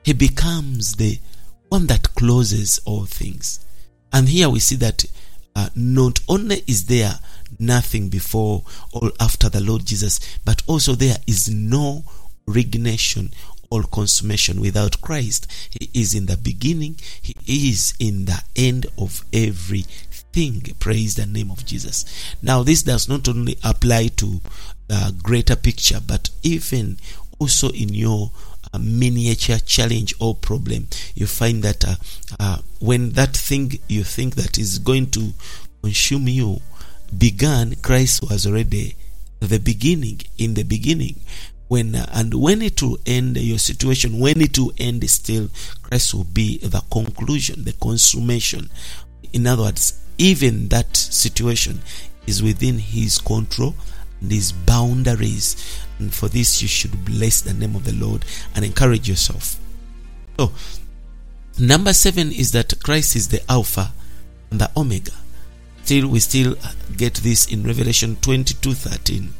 he 0.05 0.13
becomes 0.13 0.97
the 0.97 1.19
one 1.69 1.87
that 1.89 2.15
closes 2.15 2.79
all 2.85 3.05
things. 3.05 3.61
And 4.13 4.29
here 4.29 4.49
we 4.49 4.61
see 4.61 4.77
that 4.77 5.05
uh, 5.55 5.71
not 5.75 6.21
only 6.29 6.63
is 6.67 6.87
there 6.87 7.19
nothing 7.59 8.09
before 8.09 8.63
or 8.93 9.11
after 9.19 9.49
the 9.49 9.61
Lord 9.61 9.85
Jesus, 9.85 10.39
but 10.45 10.63
also 10.67 10.95
there 10.95 11.17
is 11.27 11.49
no 11.49 12.05
origination 12.49 13.33
or 13.71 13.83
consummation 13.83 14.61
without 14.61 15.01
Christ. 15.01 15.47
He 15.71 15.91
is 15.95 16.15
in 16.15 16.27
the 16.27 16.37
beginning, 16.37 16.99
He 17.23 17.71
is 17.71 17.95
in 17.99 18.27
the 18.27 18.41
end 18.55 18.87
of 18.99 19.25
everything. 19.33 20.63
Praise 20.79 21.15
the 21.15 21.27
name 21.27 21.51
of 21.51 21.65
Jesus. 21.65 22.05
Now, 22.43 22.63
this 22.63 22.83
does 22.83 23.09
not 23.09 23.29
only 23.29 23.57
apply 23.65 24.09
to 24.17 24.41
the 24.89 25.15
greater 25.23 25.57
picture, 25.57 26.01
but 26.07 26.31
even 26.43 26.99
also 27.39 27.71
in 27.71 27.89
your 27.93 28.31
uh, 28.73 28.79
miniature 28.79 29.59
challenge 29.59 30.15
or 30.21 30.35
problem, 30.35 30.89
you 31.15 31.27
find 31.27 31.63
that 31.63 31.85
uh, 31.87 31.95
uh, 32.39 32.59
when 32.81 33.11
that 33.11 33.37
thing 33.37 33.79
you 33.89 34.05
think 34.05 34.35
that 34.35 34.59
is 34.59 34.79
going 34.79 35.11
to 35.11 35.33
consume 35.83 36.29
you 36.29 36.61
began, 37.17 37.75
Christ 37.77 38.29
was 38.29 38.47
already 38.47 38.97
the 39.41 39.59
beginning, 39.59 40.21
in 40.39 40.55
the 40.55 40.63
beginning. 40.63 41.21
When 41.69 41.95
uh, 41.95 42.09
and 42.13 42.35
when 42.35 42.63
it 42.63 42.81
will 42.83 42.99
end 43.07 43.37
your 43.37 43.59
situation, 43.59 44.21
when 44.21 44.41
it 44.41 44.59
will 44.59 44.73
end, 44.79 45.09
still 45.11 45.49
Christ 45.83 46.15
will 46.15 46.25
be 46.25 46.59
the 46.59 46.83
conclusion, 46.91 47.65
the 47.65 47.73
consummation. 47.73 48.71
In 49.33 49.47
other 49.47 49.63
words, 49.63 50.01
even 50.19 50.69
that 50.69 50.97
situation 50.97 51.81
is 52.27 52.43
within 52.43 52.79
His 52.79 53.19
control 53.19 53.75
and 54.21 54.31
His 54.31 54.53
boundaries. 54.53 55.81
And 55.99 56.15
for 56.15 56.29
this, 56.29 56.63
you 56.63 56.69
should 56.69 57.05
bless 57.05 57.41
the 57.41 57.55
name 57.55 57.75
of 57.75 57.85
the 57.85 57.95
Lord 57.95 58.25
and 58.55 58.65
encourage 58.65 59.09
yourself. 59.09 59.59
So, 60.39 60.53
number 61.59 61.93
seven 61.93 62.31
is 62.31 62.53
that 62.53 62.83
Christ 62.83 63.17
is 63.17 63.29
the 63.29 63.43
Alpha 63.51 63.93
and 64.51 64.61
the 64.61 64.71
Omega. 64.77 65.13
Still, 65.85 66.09
we 66.09 66.21
still 66.21 66.57
get 66.97 67.15
this 67.15 67.47
in 67.47 67.63
Revelation 67.63 68.17
22 68.17 68.75
13. 68.75 69.33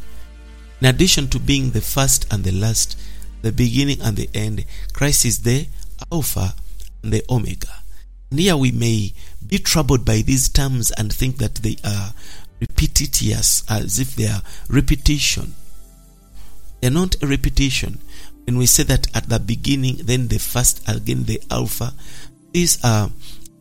In 0.81 0.87
addition 0.87 1.29
to 1.29 1.39
being 1.39 1.71
the 1.71 1.81
first 1.81 2.31
and 2.33 2.45
the 2.45 2.53
last, 2.53 2.99
the 3.43 3.53
beginning 3.53 4.01
and 4.03 4.17
the 4.17 4.29
end, 4.35 4.65
Christ 4.93 5.25
is 5.25 5.43
the 5.43 5.69
Alpha 6.13 6.55
and 7.03 7.13
the 7.13 7.25
Omega. 7.31 7.83
And 8.31 8.41
here 8.41 8.57
we 8.57 8.73
may 8.73 9.15
be 9.47 9.59
troubled 9.59 10.05
by 10.05 10.23
these 10.23 10.49
terms 10.49 10.91
and 10.91 11.13
think 11.13 11.39
that 11.39 11.57
they 11.57 11.77
are 11.85 12.13
repetitious, 12.61 13.65
as 13.71 13.99
if 13.99 14.17
they 14.17 14.27
are 14.27 14.43
repetition. 14.69 15.55
They're 16.81 16.91
not 16.91 17.23
a 17.23 17.27
repetition. 17.27 18.01
When 18.45 18.59
we 18.59 18.67
say 18.67 18.83
that 18.85 19.09
at 19.17 19.29
the 19.29 19.39
beginning, 19.39 20.01
then 20.05 20.29
the 20.29 20.39
first, 20.39 20.87
again 20.89 21.25
the 21.25 21.41
Alpha, 21.51 21.95
these 22.53 22.83
are 22.85 23.11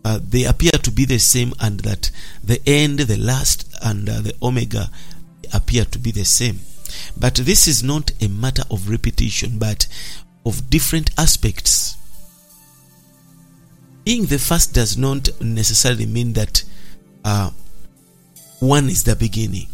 uh, 0.03 0.19
they 0.21 0.43
appear 0.43 0.71
to 0.71 0.91
be 0.91 1.05
the 1.05 1.17
same, 1.17 1.53
and 1.59 1.79
that 1.79 2.11
the 2.43 2.61
end, 2.67 2.99
the 2.99 3.17
last, 3.17 3.67
and 3.81 4.07
uh, 4.07 4.21
the 4.21 4.35
Omega 4.41 4.91
appear 5.51 5.83
to 5.85 5.97
be 5.97 6.11
the 6.11 6.23
same. 6.25 6.59
But 7.17 7.35
this 7.35 7.67
is 7.67 7.83
not 7.83 8.11
a 8.21 8.27
matter 8.27 8.63
of 8.69 8.89
repetition, 8.89 9.57
but 9.59 9.87
of 10.45 10.69
different 10.69 11.11
aspects. 11.17 11.97
Being 14.03 14.27
the 14.27 14.37
first 14.37 14.73
does 14.73 14.97
not 14.97 15.29
necessarily 15.41 16.05
mean 16.05 16.33
that 16.33 16.63
uh, 17.23 17.49
one 18.59 18.85
is 18.85 19.03
the 19.03 19.15
beginning. 19.15 19.67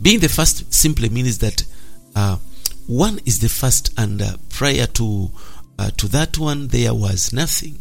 Being 0.00 0.20
the 0.20 0.28
first 0.28 0.72
simply 0.72 1.08
means 1.08 1.38
that 1.38 1.64
uh, 2.14 2.36
one 2.86 3.20
is 3.24 3.40
the 3.40 3.48
first, 3.48 3.92
and 3.98 4.20
uh, 4.22 4.36
prior 4.48 4.86
to 4.86 5.30
uh, 5.78 5.90
to 5.96 6.08
that 6.08 6.38
one, 6.38 6.68
there 6.68 6.94
was 6.94 7.32
nothing. 7.32 7.78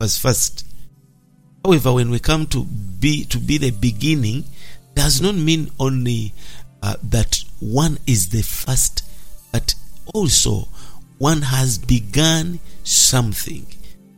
Was 0.00 0.18
first. 0.18 0.66
However, 1.64 1.92
when 1.92 2.10
we 2.10 2.18
come 2.18 2.46
to 2.48 2.64
be 2.64 3.24
to 3.26 3.38
be 3.38 3.58
the 3.58 3.70
beginning, 3.70 4.44
does 4.94 5.20
not 5.20 5.34
mean 5.34 5.70
only 5.78 6.32
uh, 6.84 6.96
that 7.02 7.42
one 7.60 7.96
is 8.06 8.28
the 8.28 8.42
first, 8.42 9.08
but 9.52 9.74
also 10.12 10.68
one 11.16 11.40
has 11.40 11.78
begun 11.78 12.60
something. 12.82 13.66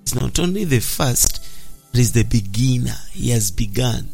It's 0.03 0.17
not 0.17 0.41
only 0.41 0.65
the 0.65 0.81
first, 0.81 1.47
is 1.95 2.11
the 2.13 2.25
beginner. 2.25 2.97
He 3.13 3.31
has 3.31 3.53
begun. 3.53 4.11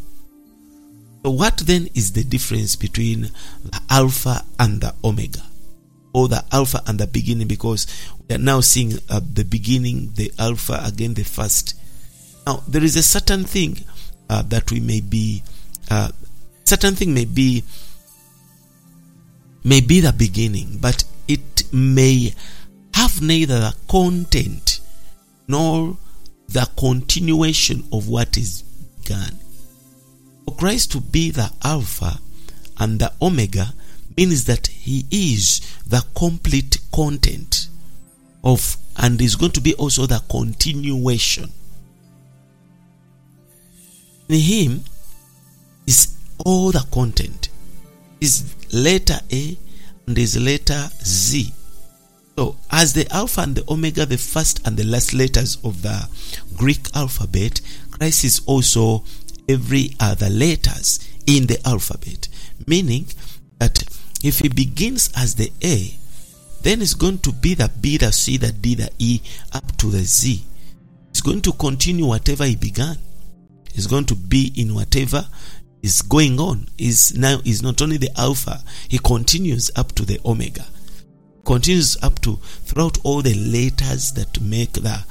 So, 1.24 1.30
what 1.30 1.56
then 1.58 1.88
is 1.94 2.12
the 2.12 2.24
difference 2.24 2.76
between 2.76 3.22
the 3.64 3.80
Alpha 3.88 4.44
and 4.58 4.82
the 4.82 4.94
Omega? 5.02 5.42
Or 6.12 6.28
the 6.28 6.44
Alpha 6.52 6.82
and 6.86 7.00
the 7.00 7.06
beginning? 7.06 7.48
Because 7.48 7.86
we 8.28 8.34
are 8.34 8.38
now 8.38 8.60
seeing 8.60 8.98
uh, 9.08 9.20
the 9.32 9.44
beginning, 9.44 10.12
the 10.14 10.30
Alpha, 10.38 10.78
again 10.84 11.14
the 11.14 11.24
first. 11.24 11.74
Now, 12.46 12.62
there 12.68 12.84
is 12.84 12.96
a 12.96 13.02
certain 13.02 13.44
thing 13.44 13.78
uh, 14.28 14.42
that 14.42 14.70
we 14.70 14.80
may 14.80 15.00
be, 15.00 15.42
uh, 15.90 16.10
certain 16.64 16.94
thing 16.96 17.14
may 17.14 17.24
be, 17.24 17.64
may 19.64 19.80
be 19.80 20.00
the 20.00 20.12
beginning, 20.12 20.78
but 20.80 21.04
it 21.28 21.64
may 21.72 22.34
have 22.94 23.22
neither 23.22 23.58
the 23.60 23.74
content 23.88 24.80
nor 25.48 25.96
the 26.48 26.68
continuation 26.76 27.84
of 27.92 28.08
what 28.08 28.36
is 28.36 28.62
begun. 28.62 29.38
For 30.44 30.54
Christ 30.56 30.92
to 30.92 31.00
be 31.00 31.30
the 31.30 31.50
Alpha 31.62 32.18
and 32.78 32.98
the 32.98 33.12
Omega 33.22 33.72
means 34.16 34.44
that 34.44 34.66
He 34.66 35.04
is 35.10 35.60
the 35.86 36.04
complete 36.16 36.78
content 36.92 37.68
of, 38.44 38.76
and 38.96 39.20
is 39.20 39.36
going 39.36 39.52
to 39.52 39.60
be 39.60 39.74
also 39.74 40.06
the 40.06 40.22
continuation. 40.30 41.50
In 44.28 44.40
Him 44.40 44.84
is 45.86 46.16
all 46.44 46.72
the 46.72 46.84
content, 46.92 47.48
is 48.20 48.54
letter 48.72 49.20
A 49.30 49.58
and 50.06 50.18
is 50.18 50.36
letter 50.36 50.88
Z. 51.04 51.52
So, 52.36 52.56
as 52.70 52.94
the 52.94 53.06
Alpha 53.12 53.42
and 53.42 53.54
the 53.54 53.70
Omega, 53.70 54.06
the 54.06 54.16
first 54.16 54.66
and 54.66 54.76
the 54.76 54.84
last 54.84 55.12
letters 55.12 55.58
of 55.64 55.82
the 55.82 56.08
Greek 56.56 56.88
alphabet, 56.94 57.60
Christ 57.90 58.24
is 58.24 58.40
also 58.46 59.04
every 59.48 59.94
other 60.00 60.30
letters 60.30 61.08
in 61.26 61.46
the 61.46 61.60
alphabet. 61.66 62.28
Meaning 62.66 63.06
that 63.58 63.82
if 64.24 64.38
he 64.38 64.48
begins 64.48 65.10
as 65.16 65.34
the 65.34 65.52
A, 65.62 65.94
then 66.62 66.80
it's 66.80 66.94
going 66.94 67.18
to 67.18 67.32
be 67.32 67.54
the 67.54 67.70
B, 67.80 67.98
the 67.98 68.12
C, 68.12 68.38
the 68.38 68.52
D, 68.52 68.76
the 68.76 68.90
E, 68.98 69.20
up 69.52 69.76
to 69.78 69.88
the 69.88 70.02
Z. 70.02 70.42
It's 71.10 71.20
going 71.20 71.42
to 71.42 71.52
continue 71.52 72.06
whatever 72.06 72.44
he 72.44 72.56
began. 72.56 72.96
It's 73.74 73.86
going 73.86 74.06
to 74.06 74.14
be 74.14 74.52
in 74.56 74.74
whatever 74.74 75.26
is 75.82 76.02
going 76.02 76.38
on. 76.38 76.68
Is 76.78 77.14
now 77.16 77.40
is 77.44 77.62
not 77.62 77.82
only 77.82 77.96
the 77.96 78.10
Alpha, 78.16 78.62
he 78.88 78.98
continues 78.98 79.70
up 79.76 79.92
to 79.92 80.04
the 80.04 80.20
Omega. 80.24 80.64
Continues 81.44 81.96
up 82.02 82.20
to 82.20 82.36
throughout 82.36 82.98
all 83.04 83.22
the 83.22 83.34
letters 83.34 84.12
that 84.12 84.40
make 84.40 84.72
the 84.72 85.04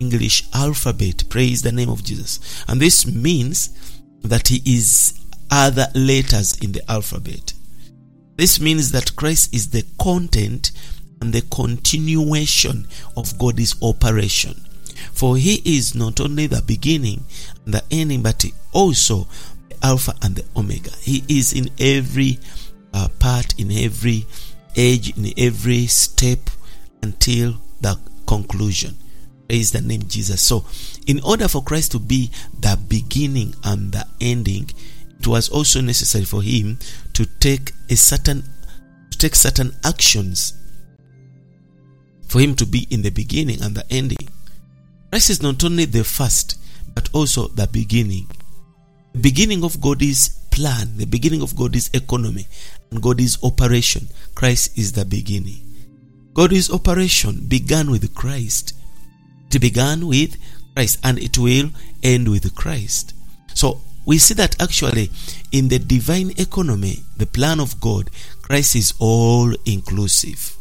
English 0.00 0.44
alphabet. 0.52 1.24
Praise 1.28 1.62
the 1.62 1.72
name 1.72 1.88
of 1.88 2.04
Jesus. 2.04 2.64
And 2.68 2.80
this 2.80 3.06
means 3.06 3.70
that 4.22 4.48
he 4.48 4.60
is 4.64 5.14
other 5.50 5.86
letters 5.94 6.58
in 6.58 6.72
the 6.72 6.90
alphabet. 6.90 7.54
This 8.36 8.60
means 8.60 8.92
that 8.92 9.16
Christ 9.16 9.54
is 9.54 9.70
the 9.70 9.84
content 10.00 10.72
and 11.20 11.32
the 11.32 11.42
continuation 11.42 12.86
of 13.16 13.38
God's 13.38 13.74
operation. 13.82 14.64
For 15.12 15.36
he 15.36 15.62
is 15.64 15.94
not 15.94 16.20
only 16.20 16.46
the 16.46 16.62
beginning 16.62 17.24
and 17.64 17.74
the 17.74 17.84
ending, 17.90 18.22
but 18.22 18.44
also 18.72 19.26
Alpha 19.82 20.14
and 20.22 20.36
the 20.36 20.44
Omega. 20.56 20.90
He 21.00 21.24
is 21.28 21.52
in 21.52 21.70
every 21.78 22.38
uh, 22.92 23.08
part, 23.18 23.58
in 23.58 23.70
every 23.70 24.26
age, 24.76 25.16
in 25.16 25.32
every 25.36 25.86
step 25.86 26.50
until 27.02 27.60
the 27.80 27.98
conclusion. 28.26 28.96
Praise 29.48 29.72
the 29.72 29.80
name 29.80 30.02
Jesus. 30.08 30.42
So, 30.42 30.66
in 31.06 31.20
order 31.22 31.48
for 31.48 31.62
Christ 31.62 31.92
to 31.92 31.98
be 31.98 32.30
the 32.60 32.78
beginning 32.88 33.54
and 33.64 33.92
the 33.92 34.06
ending, 34.20 34.70
it 35.18 35.26
was 35.26 35.48
also 35.48 35.80
necessary 35.80 36.24
for 36.24 36.42
him 36.42 36.78
to 37.14 37.24
take 37.24 37.72
a 37.88 37.96
certain 37.96 38.44
to 39.10 39.18
take 39.18 39.34
certain 39.34 39.74
actions 39.84 40.52
for 42.28 42.40
him 42.40 42.54
to 42.56 42.66
be 42.66 42.86
in 42.90 43.02
the 43.02 43.10
beginning 43.10 43.62
and 43.62 43.74
the 43.74 43.84
ending. 43.90 44.28
Christ 45.10 45.30
is 45.30 45.42
not 45.42 45.64
only 45.64 45.86
the 45.86 46.04
first, 46.04 46.58
but 46.94 47.08
also 47.14 47.48
the 47.48 47.66
beginning. 47.66 48.28
Beginning 49.20 49.64
of 49.64 49.80
God's 49.80 50.28
plan, 50.50 50.96
the 50.96 51.06
beginning 51.06 51.42
of 51.42 51.56
God's 51.56 51.90
economy, 51.92 52.46
and 52.90 53.02
God's 53.02 53.38
operation. 53.42 54.08
Christ 54.34 54.78
is 54.78 54.92
the 54.92 55.04
beginning. 55.04 55.64
God's 56.34 56.70
operation 56.70 57.46
began 57.48 57.90
with 57.90 58.14
Christ. 58.14 58.74
It 59.52 59.60
began 59.60 60.06
with 60.06 60.36
Christ 60.74 61.00
and 61.02 61.18
it 61.18 61.38
will 61.38 61.70
end 62.02 62.28
with 62.28 62.54
Christ. 62.54 63.14
So 63.54 63.80
we 64.06 64.18
see 64.18 64.34
that 64.34 64.60
actually 64.60 65.10
in 65.52 65.68
the 65.68 65.78
divine 65.78 66.32
economy, 66.38 67.02
the 67.16 67.26
plan 67.26 67.60
of 67.60 67.80
God, 67.80 68.10
Christ 68.42 68.76
is 68.76 68.94
all 68.98 69.52
inclusive. 69.64 70.56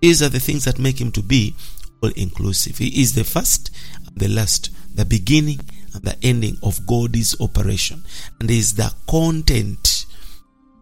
These 0.00 0.22
are 0.22 0.28
the 0.28 0.40
things 0.40 0.64
that 0.64 0.78
make 0.78 1.00
him 1.00 1.12
to 1.12 1.22
be 1.22 1.54
all 2.02 2.10
inclusive. 2.16 2.78
He 2.78 3.02
is 3.02 3.14
the 3.14 3.24
first 3.24 3.70
and 4.06 4.16
the 4.16 4.28
last, 4.28 4.70
the 4.96 5.04
beginning 5.04 5.60
the 6.00 6.16
ending 6.22 6.56
of 6.62 6.86
God's 6.86 7.40
operation, 7.40 8.02
and 8.40 8.50
is 8.50 8.74
the 8.74 8.92
content 9.08 10.06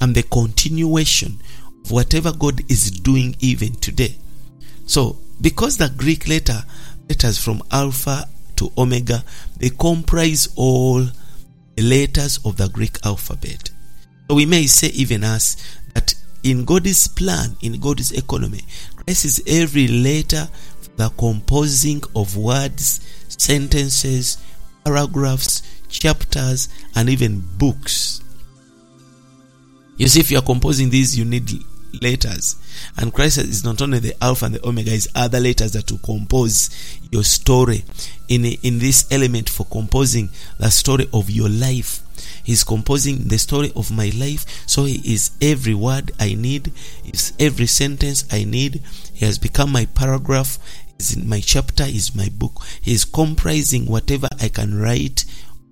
and 0.01 0.15
the 0.15 0.23
continuation 0.23 1.41
of 1.85 1.91
whatever 1.91 2.33
God 2.33 2.61
is 2.71 2.91
doing 2.91 3.37
even 3.41 3.73
today. 3.75 4.17
So, 4.87 5.19
because 5.41 5.77
the 5.77 5.93
Greek 5.97 6.29
letter 6.29 6.63
letters 7.09 7.43
from 7.43 7.63
Alpha 7.71 8.29
to 8.57 8.71
Omega, 8.77 9.25
they 9.57 9.71
comprise 9.71 10.49
all 10.57 11.01
the 11.77 11.83
letters 11.83 12.39
of 12.45 12.57
the 12.57 12.69
Greek 12.69 12.99
alphabet. 13.05 13.71
So 14.29 14.37
we 14.37 14.47
may 14.47 14.67
say 14.67 14.89
even 14.89 15.25
as 15.25 15.57
that 15.95 16.15
in 16.43 16.65
God's 16.65 17.09
plan, 17.09 17.57
in 17.63 17.81
God's 17.81 18.13
economy, 18.13 18.61
Christ 18.97 19.25
is 19.25 19.43
every 19.47 19.89
letter 19.89 20.49
the 20.97 21.09
composing 21.11 22.03
of 22.15 22.37
words, 22.37 23.01
sentences, 23.29 24.39
paragraphs, 24.85 25.63
chapters, 25.89 26.69
and 26.95 27.09
even 27.09 27.45
books. 27.59 28.23
You 29.97 30.09
see, 30.09 30.21
if 30.21 30.31
you 30.31 30.39
are 30.39 30.43
composing 30.43 30.91
these, 30.91 31.19
you 31.19 31.25
need 31.25 31.51
letters. 32.01 32.57
And 32.97 33.13
Christ 33.13 33.39
is 33.39 33.65
not 33.65 33.83
only 33.83 33.99
the 33.99 34.15
Alpha 34.23 34.47
and 34.47 34.55
the 34.55 34.67
Omega, 34.67 34.93
is 34.93 35.09
other 35.15 35.41
letters 35.41 35.73
that 35.73 35.91
will 35.91 35.99
compose 35.99 36.71
your 37.11 37.25
story. 37.25 37.85
In, 38.29 38.45
in 38.45 38.79
this 38.79 39.07
element 39.11 39.51
for 39.51 39.67
composing 39.67 40.31
the 40.59 40.71
story 40.71 41.09
of 41.13 41.29
your 41.31 41.49
life. 41.49 42.01
He's 42.45 42.65
composing 42.65 43.29
the 43.29 43.39
story 43.39 43.73
of 43.75 43.91
my 43.91 44.11
life. 44.17 44.47
So 44.67 44.85
he 44.85 45.15
is 45.15 45.33
every 45.43 45.75
word 45.75 46.13
I 46.19 46.35
need, 46.35 46.73
is 47.05 47.33
every 47.39 47.67
sentence 47.67 48.25
I 48.31 48.45
need. 48.45 48.81
He 49.13 49.27
has 49.27 49.39
become 49.39 49.73
my 49.73 49.87
paragraph, 49.87 50.59
my 51.17 51.41
chapter, 51.41 51.85
is 51.85 52.15
my 52.15 52.29
book. 52.29 52.63
Is 52.85 53.05
comprising 53.05 53.87
whatever 53.87 54.29
I 54.41 54.49
can 54.49 54.79
write 54.79 55.25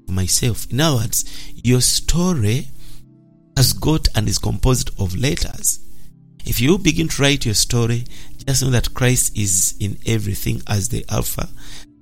myself. 0.06 0.66
In 0.70 0.80
other 0.80 0.96
words, 0.96 1.24
your 1.54 1.80
story 1.80 2.68
has 3.56 3.72
got 3.72 4.08
and 4.14 4.28
is 4.28 4.38
composed 4.38 4.90
of 4.98 5.16
letters. 5.16 5.80
If 6.46 6.60
you 6.60 6.78
begin 6.78 7.08
to 7.08 7.22
write 7.22 7.44
your 7.44 7.54
story, 7.54 8.04
just 8.46 8.62
know 8.62 8.70
that 8.70 8.94
Christ 8.94 9.36
is 9.36 9.74
in 9.80 9.98
everything 10.06 10.62
as 10.66 10.88
the 10.88 11.04
Alpha. 11.10 11.48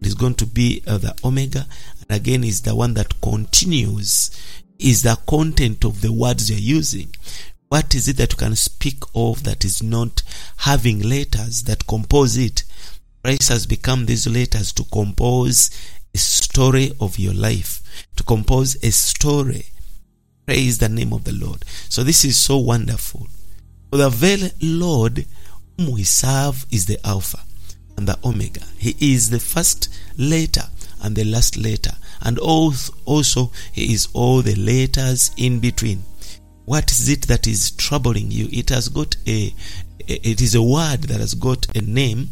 Is 0.02 0.14
going 0.14 0.34
to 0.34 0.46
be 0.46 0.82
uh, 0.86 0.98
the 0.98 1.16
Omega, 1.24 1.66
and 2.00 2.16
again 2.16 2.44
is 2.44 2.62
the 2.62 2.76
one 2.76 2.94
that 2.94 3.20
continues, 3.20 4.30
is 4.78 5.02
the 5.02 5.18
content 5.26 5.84
of 5.84 6.02
the 6.02 6.12
words 6.12 6.50
you're 6.50 6.60
using. 6.60 7.08
What 7.68 7.94
is 7.94 8.06
it 8.06 8.18
that 8.18 8.32
you 8.32 8.36
can 8.36 8.54
speak 8.54 9.02
of 9.14 9.42
that 9.44 9.64
is 9.64 9.82
not 9.82 10.22
having 10.58 11.00
letters 11.00 11.62
that 11.64 11.86
compose 11.88 12.36
it? 12.36 12.62
Christ 13.26 13.48
has 13.48 13.66
become 13.66 14.06
these 14.06 14.28
letters 14.28 14.72
to 14.74 14.84
compose 14.84 15.72
a 16.14 16.18
story 16.18 16.92
of 17.00 17.18
your 17.18 17.34
life, 17.34 17.82
to 18.14 18.22
compose 18.22 18.76
a 18.84 18.92
story. 18.92 19.66
Praise 20.46 20.78
the 20.78 20.88
name 20.88 21.12
of 21.12 21.24
the 21.24 21.32
Lord. 21.32 21.64
So 21.88 22.04
this 22.04 22.24
is 22.24 22.36
so 22.36 22.56
wonderful. 22.58 23.26
For 23.90 23.96
the 23.96 24.10
very 24.10 24.52
Lord 24.62 25.26
whom 25.76 25.90
we 25.90 26.04
serve 26.04 26.66
is 26.70 26.86
the 26.86 27.04
Alpha 27.04 27.40
and 27.96 28.06
the 28.06 28.16
Omega. 28.24 28.62
He 28.78 28.94
is 29.00 29.30
the 29.30 29.40
first 29.40 29.92
letter 30.16 30.62
and 31.02 31.16
the 31.16 31.24
last 31.24 31.56
letter. 31.56 31.96
And 32.22 32.38
also, 32.38 33.50
He 33.72 33.92
is 33.92 34.06
all 34.12 34.40
the 34.40 34.54
letters 34.54 35.32
in 35.36 35.58
between. 35.58 36.04
What 36.64 36.92
is 36.92 37.08
it 37.08 37.22
that 37.22 37.48
is 37.48 37.72
troubling 37.72 38.30
you? 38.30 38.48
It 38.52 38.68
has 38.68 38.88
got 38.88 39.16
a, 39.26 39.52
it 40.06 40.40
is 40.40 40.54
a 40.54 40.62
word 40.62 41.02
that 41.04 41.18
has 41.18 41.34
got 41.34 41.66
a 41.76 41.80
name 41.80 42.30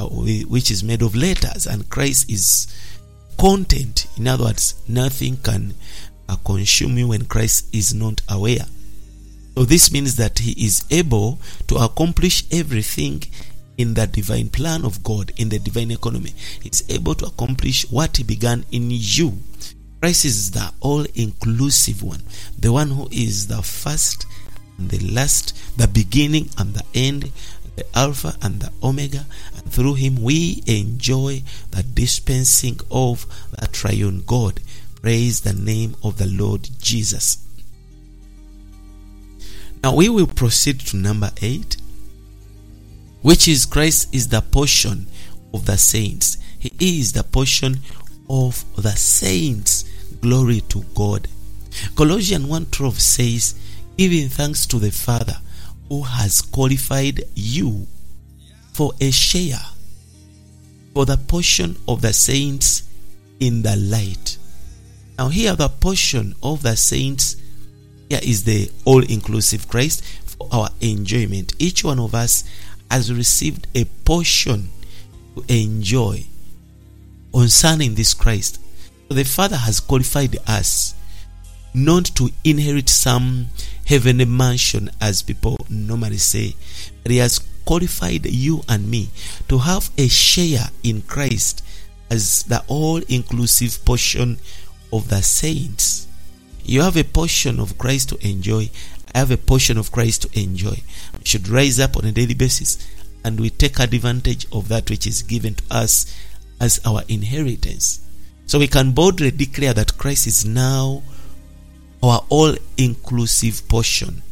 which 0.00 0.70
is 0.70 0.82
made 0.84 1.02
of 1.02 1.14
letters, 1.14 1.66
and 1.66 1.88
Christ 1.88 2.30
is 2.30 2.66
content. 3.38 4.06
In 4.16 4.28
other 4.28 4.44
words, 4.44 4.74
nothing 4.88 5.36
can 5.38 5.74
uh, 6.28 6.36
consume 6.44 6.98
you 6.98 7.08
when 7.08 7.26
Christ 7.26 7.74
is 7.74 7.94
not 7.94 8.20
aware. 8.28 8.66
So 9.56 9.64
this 9.64 9.90
means 9.90 10.16
that 10.16 10.40
he 10.40 10.52
is 10.52 10.84
able 10.90 11.38
to 11.68 11.76
accomplish 11.76 12.44
everything 12.52 13.22
in 13.78 13.94
the 13.94 14.06
divine 14.06 14.48
plan 14.48 14.84
of 14.84 15.02
God, 15.02 15.32
in 15.36 15.48
the 15.48 15.58
divine 15.58 15.90
economy. 15.90 16.34
He's 16.62 16.82
able 16.90 17.14
to 17.16 17.26
accomplish 17.26 17.90
what 17.90 18.16
he 18.16 18.24
began 18.24 18.64
in 18.70 18.88
you. 18.90 19.38
Christ 20.00 20.24
is 20.24 20.50
the 20.50 20.72
all 20.80 21.06
inclusive 21.14 22.02
one, 22.02 22.22
the 22.58 22.72
one 22.72 22.90
who 22.90 23.08
is 23.10 23.46
the 23.46 23.62
first 23.62 24.26
and 24.78 24.90
the 24.90 24.98
last, 25.12 25.78
the 25.78 25.88
beginning 25.88 26.50
and 26.58 26.74
the 26.74 26.84
end, 26.94 27.32
the 27.76 27.86
Alpha 27.96 28.34
and 28.42 28.60
the 28.60 28.70
Omega. 28.82 29.24
Through 29.68 29.94
him 29.94 30.22
we 30.22 30.62
enjoy 30.66 31.42
the 31.70 31.82
dispensing 31.82 32.80
of 32.90 33.26
the 33.50 33.66
triune 33.66 34.22
God. 34.26 34.60
Praise 35.02 35.42
the 35.42 35.52
name 35.52 35.96
of 36.02 36.16
the 36.18 36.26
Lord 36.26 36.68
Jesus. 36.80 37.38
Now 39.82 39.94
we 39.94 40.08
will 40.08 40.26
proceed 40.26 40.80
to 40.80 40.96
number 40.96 41.30
8, 41.40 41.76
which 43.22 43.46
is 43.46 43.66
Christ 43.66 44.14
is 44.14 44.28
the 44.28 44.40
portion 44.40 45.06
of 45.52 45.66
the 45.66 45.76
saints. 45.76 46.38
He 46.58 46.72
is 47.00 47.12
the 47.12 47.22
portion 47.22 47.80
of 48.28 48.64
the 48.76 48.96
saints. 48.96 49.84
Glory 50.20 50.62
to 50.62 50.82
God. 50.94 51.28
Colossians 51.94 52.46
1:12 52.46 53.00
says, 53.00 53.54
"Giving 53.96 54.28
thanks 54.28 54.66
to 54.66 54.78
the 54.78 54.90
Father 54.90 55.40
who 55.88 56.02
has 56.02 56.40
qualified 56.40 57.24
you 57.34 57.86
for 58.76 58.92
a 59.00 59.10
share 59.10 59.66
for 60.92 61.06
the 61.06 61.16
portion 61.16 61.76
of 61.88 62.02
the 62.02 62.12
saints 62.12 62.82
in 63.40 63.62
the 63.62 63.74
light." 63.76 64.36
Now 65.18 65.28
here 65.30 65.56
the 65.56 65.70
portion 65.70 66.34
of 66.42 66.62
the 66.62 66.76
saints 66.76 67.36
here 68.10 68.20
is 68.22 68.44
the 68.44 68.70
all 68.84 69.02
inclusive 69.02 69.66
Christ 69.66 70.02
for 70.26 70.46
our 70.52 70.70
enjoyment. 70.80 71.54
Each 71.58 71.82
one 71.82 71.98
of 71.98 72.14
us 72.14 72.44
has 72.90 73.10
received 73.10 73.66
a 73.74 73.84
portion 74.04 74.70
to 75.34 75.44
enjoy 75.48 76.26
concerning 77.32 77.94
this 77.94 78.12
Christ. 78.12 78.58
So 79.08 79.14
the 79.14 79.24
Father 79.24 79.56
has 79.56 79.80
qualified 79.80 80.36
us 80.46 80.94
not 81.72 82.04
to 82.16 82.30
inherit 82.44 82.88
some 82.88 83.48
heavenly 83.86 84.24
mansion 84.24 84.90
as 85.00 85.22
people 85.22 85.56
normally 85.68 86.18
say, 86.18 86.54
but 87.02 87.12
He 87.12 87.18
has 87.18 87.40
qualified 87.66 88.24
you 88.24 88.62
and 88.68 88.90
me 88.90 89.10
to 89.48 89.58
have 89.58 89.90
a 89.98 90.08
share 90.08 90.70
in 90.82 91.02
Christ 91.02 91.62
as 92.10 92.44
the 92.44 92.64
all 92.68 93.02
inclusive 93.08 93.84
portion 93.84 94.38
of 94.92 95.08
the 95.10 95.20
saints. 95.22 96.06
You 96.64 96.80
have 96.80 96.96
a 96.96 97.04
portion 97.04 97.60
of 97.60 97.76
Christ 97.76 98.08
to 98.08 98.26
enjoy. 98.26 98.70
I 99.14 99.18
have 99.18 99.30
a 99.30 99.36
portion 99.36 99.76
of 99.76 99.92
Christ 99.92 100.22
to 100.22 100.40
enjoy. 100.40 100.82
We 101.18 101.24
should 101.24 101.48
rise 101.48 101.78
up 101.78 101.96
on 101.96 102.04
a 102.04 102.12
daily 102.12 102.34
basis 102.34 102.78
and 103.24 103.40
we 103.40 103.50
take 103.50 103.78
advantage 103.80 104.46
of 104.52 104.68
that 104.68 104.88
which 104.88 105.06
is 105.06 105.22
given 105.22 105.54
to 105.54 105.64
us 105.70 106.06
as 106.60 106.80
our 106.86 107.02
inheritance. 107.08 108.00
So 108.46 108.60
we 108.60 108.68
can 108.68 108.92
boldly 108.92 109.32
declare 109.32 109.74
that 109.74 109.98
Christ 109.98 110.28
is 110.28 110.44
now 110.44 111.02
our 112.02 112.24
all 112.28 112.54
inclusive 112.76 113.68
portion 113.68 114.22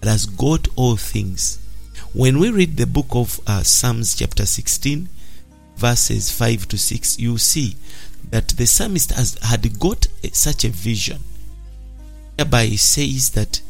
that 0.00 0.08
has 0.08 0.26
got 0.26 0.68
all 0.76 0.96
things. 0.96 1.58
When 2.14 2.38
we 2.38 2.50
read 2.50 2.76
the 2.76 2.86
book 2.86 3.08
of 3.10 3.40
uh, 3.44 3.64
Psalms, 3.64 4.14
chapter 4.14 4.46
16, 4.46 5.08
verses 5.74 6.30
5 6.30 6.68
to 6.68 6.78
6, 6.78 7.18
you 7.18 7.38
see 7.38 7.74
that 8.30 8.50
the 8.50 8.68
psalmist 8.68 9.10
has 9.10 9.36
had 9.42 9.80
got 9.80 10.06
such 10.32 10.64
a 10.64 10.68
vision 10.68 11.18
whereby 12.36 12.66
he 12.66 12.76
says 12.76 13.30
that 13.30 13.60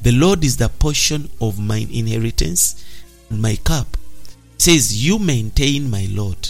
the 0.00 0.12
Lord 0.12 0.44
is 0.44 0.56
the 0.56 0.70
portion 0.70 1.28
of 1.42 1.60
mine 1.60 1.90
inheritance 1.92 2.82
and 3.28 3.42
my 3.42 3.56
cup. 3.56 3.98
Says, 4.56 5.04
You 5.06 5.18
maintain 5.18 5.90
my 5.90 6.08
Lord. 6.10 6.48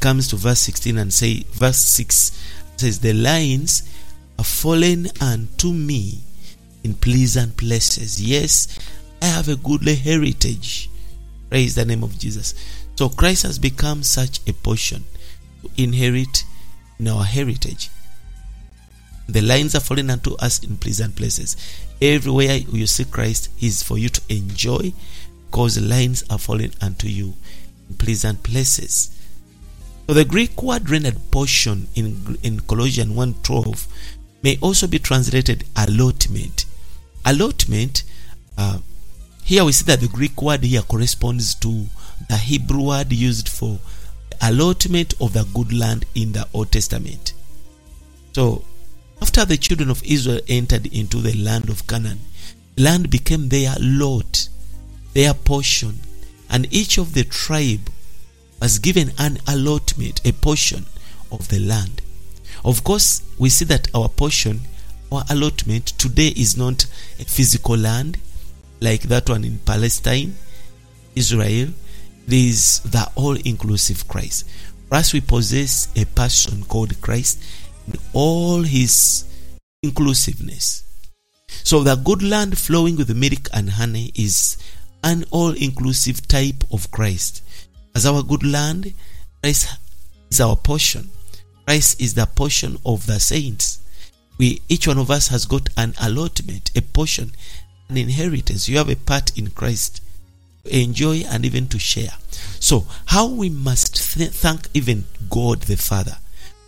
Comes 0.00 0.26
to 0.28 0.36
verse 0.36 0.58
16 0.58 0.98
and 0.98 1.12
say, 1.12 1.44
verse 1.52 1.78
6 1.78 2.32
says, 2.76 2.98
The 2.98 3.12
lines 3.12 3.88
are 4.36 4.44
fallen 4.44 5.06
unto 5.20 5.72
me 5.72 6.22
in 6.82 6.94
pleasant 6.94 7.56
places. 7.56 8.20
Yes, 8.20 8.66
I 9.26 9.30
have 9.30 9.48
a 9.48 9.56
goodly 9.56 9.96
heritage. 9.96 10.88
Praise 11.50 11.74
the 11.74 11.84
name 11.84 12.04
of 12.04 12.16
Jesus. 12.16 12.54
So 12.94 13.08
Christ 13.08 13.42
has 13.42 13.58
become 13.58 14.04
such 14.04 14.38
a 14.48 14.52
portion 14.52 15.04
to 15.62 15.82
inherit 15.82 16.44
in 17.00 17.08
our 17.08 17.24
heritage. 17.24 17.90
The 19.28 19.40
lines 19.40 19.74
are 19.74 19.80
falling 19.80 20.10
unto 20.10 20.36
us 20.36 20.62
in 20.62 20.76
pleasant 20.76 21.16
places. 21.16 21.56
Everywhere 22.00 22.54
you 22.54 22.86
see 22.86 23.04
Christ 23.04 23.50
is 23.60 23.82
for 23.82 23.98
you 23.98 24.08
to 24.10 24.20
enjoy 24.28 24.92
because 25.50 25.80
lines 25.80 26.22
are 26.30 26.38
falling 26.38 26.72
unto 26.80 27.08
you 27.08 27.34
in 27.88 27.96
pleasant 27.96 28.44
places. 28.44 29.10
So 30.06 30.14
the 30.14 30.24
Greek 30.24 30.62
word 30.62 30.88
rendered 30.88 31.18
portion 31.32 31.88
in, 31.96 32.38
in 32.44 32.60
Colossians 32.60 33.12
1.12 33.12 33.88
may 34.44 34.56
also 34.62 34.86
be 34.86 35.00
translated 35.00 35.64
allotment. 35.74 36.64
Allotment, 37.24 38.04
uh, 38.56 38.78
here 39.46 39.64
we 39.64 39.70
see 39.70 39.84
that 39.84 40.00
the 40.00 40.08
Greek 40.08 40.42
word 40.42 40.64
here 40.64 40.82
corresponds 40.82 41.54
to 41.54 41.86
the 42.28 42.36
Hebrew 42.36 42.82
word 42.82 43.12
used 43.12 43.48
for 43.48 43.78
allotment 44.42 45.14
of 45.20 45.34
the 45.34 45.44
good 45.54 45.72
land 45.72 46.04
in 46.16 46.32
the 46.32 46.48
Old 46.52 46.72
Testament. 46.72 47.32
So, 48.32 48.64
after 49.22 49.44
the 49.44 49.56
children 49.56 49.88
of 49.88 50.02
Israel 50.02 50.40
entered 50.48 50.86
into 50.86 51.18
the 51.18 51.32
land 51.34 51.70
of 51.70 51.86
Canaan, 51.86 52.22
land 52.76 53.08
became 53.08 53.48
their 53.48 53.76
lot, 53.78 54.48
their 55.14 55.32
portion, 55.32 56.00
and 56.50 56.66
each 56.74 56.98
of 56.98 57.14
the 57.14 57.22
tribe 57.22 57.88
was 58.60 58.80
given 58.80 59.12
an 59.16 59.38
allotment, 59.46 60.26
a 60.26 60.32
portion 60.32 60.86
of 61.30 61.46
the 61.50 61.60
land. 61.60 62.02
Of 62.64 62.82
course, 62.82 63.22
we 63.38 63.50
see 63.50 63.64
that 63.66 63.94
our 63.94 64.08
portion, 64.08 64.62
our 65.12 65.22
allotment 65.30 65.86
today 65.98 66.30
is 66.30 66.56
not 66.56 66.86
a 67.20 67.24
physical 67.24 67.76
land 67.76 68.18
like 68.80 69.02
that 69.02 69.28
one 69.28 69.44
in 69.44 69.58
Palestine, 69.58 70.34
Israel. 71.14 71.68
It 72.26 72.32
is 72.32 72.80
the 72.80 73.08
all 73.14 73.36
inclusive 73.36 74.08
Christ. 74.08 74.48
For 74.88 74.96
us, 74.96 75.12
we 75.12 75.20
possess 75.20 75.88
a 75.96 76.04
person 76.04 76.64
called 76.64 77.00
Christ 77.00 77.42
in 77.86 77.94
all 78.12 78.62
his 78.62 79.24
inclusiveness. 79.82 80.84
So, 81.62 81.82
the 81.82 81.96
good 81.96 82.22
land 82.22 82.58
flowing 82.58 82.96
with 82.96 83.16
milk 83.16 83.48
and 83.52 83.70
honey 83.70 84.12
is 84.14 84.56
an 85.02 85.24
all 85.30 85.52
inclusive 85.52 86.26
type 86.26 86.64
of 86.72 86.90
Christ. 86.90 87.42
As 87.94 88.06
our 88.06 88.22
good 88.22 88.44
land, 88.44 88.92
Christ 89.42 89.78
is 90.30 90.40
our 90.40 90.56
portion. 90.56 91.10
Christ 91.66 92.00
is 92.00 92.14
the 92.14 92.26
portion 92.26 92.78
of 92.84 93.06
the 93.06 93.18
saints. 93.18 93.80
We 94.38 94.60
each 94.68 94.86
one 94.86 94.98
of 94.98 95.10
us 95.10 95.28
has 95.28 95.46
got 95.46 95.68
an 95.76 95.94
allotment, 96.00 96.70
a 96.76 96.82
portion, 96.82 97.32
an 97.88 97.96
inheritance. 97.96 98.68
You 98.68 98.78
have 98.78 98.88
a 98.88 98.96
part 98.96 99.36
in 99.38 99.50
Christ 99.50 100.02
to 100.64 100.76
enjoy 100.76 101.18
and 101.28 101.44
even 101.44 101.68
to 101.68 101.78
share. 101.78 102.14
So, 102.60 102.86
how 103.06 103.26
we 103.26 103.48
must 103.48 104.14
th- 104.14 104.30
thank 104.30 104.68
even 104.74 105.04
God 105.30 105.62
the 105.62 105.76
Father 105.76 106.18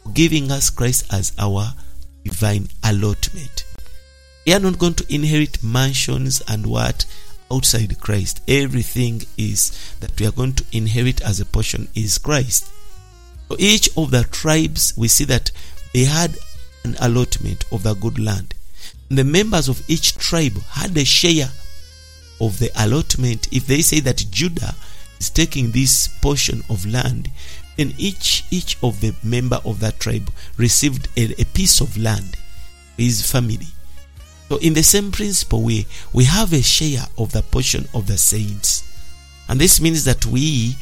for 0.02 0.11
giving 0.11 0.50
us 0.50 0.70
Christ 0.70 1.12
as 1.12 1.33
our 1.38 1.74
divine 2.24 2.68
allotment. 2.85 3.64
We 4.46 4.54
are 4.54 4.61
not 4.61 4.78
going 4.78 4.94
to 4.94 5.14
inherit 5.14 5.62
mansions 5.62 6.42
and 6.48 6.66
what 6.66 7.04
outside 7.50 8.00
Christ. 8.00 8.40
Everything 8.48 9.22
is 9.37 9.94
that 10.00 10.18
we 10.18 10.26
are 10.26 10.33
going 10.33 10.54
to 10.54 10.64
inherit 10.72 11.20
as 11.22 11.40
a 11.40 11.46
portion 11.46 11.88
is 11.94 12.18
Christ. 12.18 12.70
So 13.48 13.57
each 13.59 13.88
of 13.96 14.11
the 14.11 14.24
tribes, 14.24 14.94
we 14.96 15.09
see 15.09 15.24
that 15.24 15.50
they 15.92 16.04
had 16.04 16.38
an 16.85 16.96
allotment 17.00 17.64
of 17.72 17.83
the 17.83 17.94
good 17.94 18.18
land. 18.18 18.54
The 19.11 19.25
members 19.25 19.68
of 19.68 19.83
each 19.88 20.16
tribe 20.18 20.61
had 20.71 20.97
a 20.97 21.05
share 21.05 21.51
of 22.40 22.59
the 22.59 22.71
allotment. 22.77 23.49
If 23.53 23.66
they 23.66 23.81
say 23.81 24.01
that 24.01 24.25
Judah 24.31 24.75
is 25.18 25.31
taking 25.31 25.71
this 25.71 26.09
portion 26.21 26.62
of 26.68 26.87
land, 26.87 27.31
then 27.77 27.94
each 27.97 28.44
each 28.51 28.77
of 28.83 29.01
the 29.01 29.14
member 29.23 29.61
of 29.64 29.81
that 29.81 30.01
tribe 30.01 30.31
received 30.57 31.09
a, 31.16 31.40
a 31.40 31.44
piece 31.47 31.81
of 31.81 31.97
land, 31.97 32.37
his 32.97 33.31
family. 33.31 33.68
So 34.49 34.57
in 34.59 34.75
the 34.75 34.83
same 34.83 35.12
principle 35.12 35.62
way, 35.62 35.87
we 36.12 36.25
have 36.25 36.53
a 36.53 36.62
share 36.62 37.05
of 37.16 37.33
the 37.33 37.42
portion 37.42 37.87
of 37.94 38.07
the 38.07 38.18
saints. 38.18 38.85
And 39.49 39.61
this 39.61 39.81
means 39.81 40.05
that 40.05 40.27
we 40.27 40.77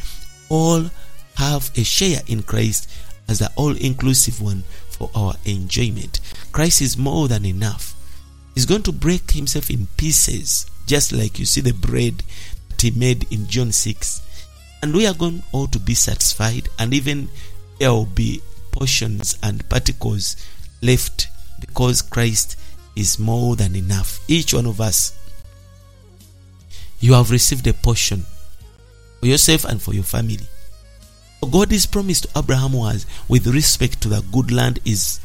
all 0.48 0.90
have 1.36 1.70
a 1.76 1.84
share 1.84 2.20
in 2.26 2.42
Christ 2.42 2.88
as 3.28 3.40
the 3.40 3.50
all 3.56 3.76
inclusive 3.76 4.40
one 4.40 4.62
for 4.88 5.10
our 5.14 5.34
enjoyment. 5.44 6.20
Christ 6.52 6.80
is 6.80 6.96
more 6.96 7.28
than 7.28 7.44
enough. 7.44 7.95
He's 8.56 8.64
going 8.64 8.82
to 8.84 8.92
break 8.92 9.32
himself 9.32 9.68
in 9.68 9.86
pieces, 9.98 10.64
just 10.86 11.12
like 11.12 11.38
you 11.38 11.44
see 11.44 11.60
the 11.60 11.74
bread 11.74 12.22
that 12.70 12.80
he 12.80 12.90
made 12.90 13.30
in 13.30 13.46
John 13.46 13.70
6. 13.70 14.22
And 14.82 14.94
we 14.94 15.06
are 15.06 15.12
going 15.12 15.42
all 15.52 15.66
to 15.66 15.78
be 15.78 15.92
satisfied, 15.92 16.70
and 16.78 16.94
even 16.94 17.28
there 17.78 17.92
will 17.92 18.06
be 18.06 18.40
portions 18.72 19.36
and 19.42 19.68
particles 19.68 20.36
left 20.80 21.28
because 21.60 22.00
Christ 22.00 22.58
is 22.96 23.18
more 23.18 23.56
than 23.56 23.76
enough. 23.76 24.20
Each 24.26 24.54
one 24.54 24.64
of 24.64 24.80
us, 24.80 25.12
you 26.98 27.12
have 27.12 27.30
received 27.30 27.66
a 27.66 27.74
portion 27.74 28.24
for 29.20 29.26
yourself 29.26 29.66
and 29.66 29.82
for 29.82 29.92
your 29.92 30.02
family. 30.02 30.46
God's 31.50 31.84
promise 31.84 32.22
to 32.22 32.28
Abraham 32.38 32.72
was 32.72 33.04
with 33.28 33.46
respect 33.46 34.00
to 34.00 34.08
the 34.08 34.22
good 34.32 34.50
land 34.50 34.80
is 34.86 35.20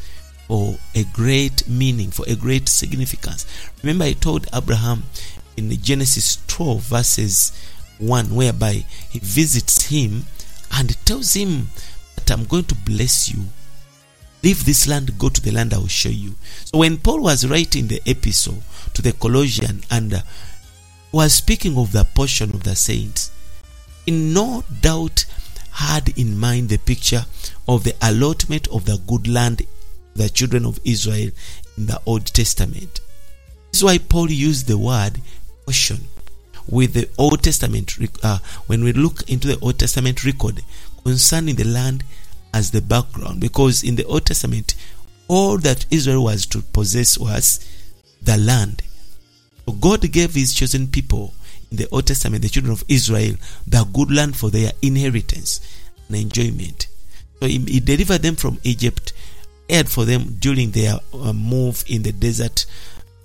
for 0.52 0.76
a 0.96 1.06
great 1.14 1.66
meaning, 1.66 2.12
for 2.12 2.26
a 2.28 2.36
great 2.36 2.68
significance. 2.68 3.46
Remember, 3.82 4.04
I 4.04 4.12
told 4.12 4.48
Abraham 4.54 5.04
in 5.56 5.70
Genesis 5.82 6.40
12, 6.48 6.82
verses 6.82 7.54
1, 8.00 8.36
whereby 8.36 8.84
he 9.10 9.20
visits 9.20 9.86
him 9.86 10.26
and 10.74 11.06
tells 11.06 11.36
him 11.36 11.70
that 12.16 12.30
I'm 12.30 12.44
going 12.44 12.66
to 12.66 12.76
bless 12.76 13.34
you. 13.34 13.46
Leave 14.44 14.66
this 14.66 14.90
land, 14.90 15.18
go 15.18 15.30
to 15.30 15.40
the 15.40 15.52
land 15.52 15.74
I 15.74 15.78
will 15.78 15.88
show 15.88 16.10
you. 16.10 16.36
So 16.66 16.80
when 16.80 16.98
Paul 16.98 17.22
was 17.22 17.48
writing 17.48 17.88
the 17.88 18.02
epistle 18.06 18.62
to 18.94 19.02
the 19.02 19.14
Colossian 19.14 19.84
and 19.90 20.16
uh, 20.16 20.22
was 21.14 21.34
speaking 21.34 21.78
of 21.78 21.94
the 21.94 22.04
portion 22.04 22.50
of 22.50 22.64
the 22.64 22.76
saints, 22.76 23.32
in 24.06 24.34
no 24.34 24.66
doubt 24.82 25.24
had 25.72 26.10
in 26.20 26.38
mind 26.38 26.68
the 26.68 26.78
picture 26.78 27.26
of 27.70 27.86
the 27.86 27.96
allotment 28.02 28.68
of 28.68 28.84
the 28.84 28.98
good 29.08 29.30
land 29.30 29.66
the 30.16 30.30
children 30.30 30.66
of 30.66 30.80
Israel 30.84 31.32
in 31.78 31.86
the 31.86 32.00
Old 32.06 32.26
Testament. 32.28 33.00
This 33.72 33.80
is 33.80 33.84
why 33.84 33.98
Paul 33.98 34.30
used 34.30 34.68
the 34.68 34.78
word 34.78 35.22
portion 35.66 36.08
with 36.68 36.94
the 36.94 37.10
Old 37.18 37.44
Testament 37.44 37.98
uh, 38.24 38.40
when 38.68 38.84
we 38.84 38.94
look 38.94 39.30
into 39.30 39.48
the 39.48 39.60
Old 39.60 39.80
Testament 39.80 40.24
record 40.24 40.62
concerning 41.04 41.56
the 41.56 41.64
land 41.64 42.04
as 42.54 42.72
the 42.72 42.82
background 42.82 43.40
because 43.40 43.84
in 43.84 43.96
the 43.96 44.06
Old 44.06 44.26
Testament 44.26 44.76
all 45.28 45.58
that 45.58 45.86
Israel 45.90 46.26
was 46.26 46.46
to 46.48 46.62
possess 46.62 47.18
was 47.18 47.66
the 48.22 48.38
land. 48.38 48.84
So 49.66 49.74
God 49.74 50.12
gave 50.12 50.34
his 50.34 50.54
chosen 50.54 50.88
people 50.88 51.34
in 51.72 51.78
the 51.78 51.88
Old 51.90 52.08
Testament, 52.08 52.42
the 52.42 52.50
children 52.50 52.74
of 52.74 52.84
Israel, 52.90 53.36
the 53.66 53.86
good 53.86 54.12
land 54.12 54.36
for 54.36 54.50
their 54.50 54.72
inheritance 54.82 55.62
and 56.08 56.18
enjoyment. 56.18 56.88
So 57.40 57.48
he, 57.48 57.60
he 57.60 57.80
delivered 57.80 58.22
them 58.22 58.36
from 58.36 58.60
Egypt, 58.64 59.14
cared 59.72 59.88
for 59.88 60.04
them 60.04 60.36
during 60.40 60.72
their 60.72 60.96
uh, 61.14 61.32
move 61.32 61.86
in 61.88 62.04
the 62.04 62.12
desert 62.12 62.66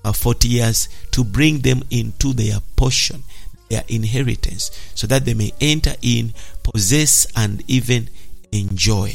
uh, 0.04 0.12
40 0.12 0.46
years 0.46 0.88
to 1.10 1.24
bring 1.24 1.58
them 1.58 1.82
into 1.90 2.32
their 2.32 2.60
portion, 2.76 3.24
their 3.68 3.82
inheritance, 3.88 4.70
so 4.94 5.08
that 5.08 5.24
they 5.24 5.34
may 5.34 5.52
enter 5.60 5.94
in, 6.02 6.32
possess, 6.62 7.26
and 7.34 7.68
even 7.68 8.08
enjoy. 8.52 9.12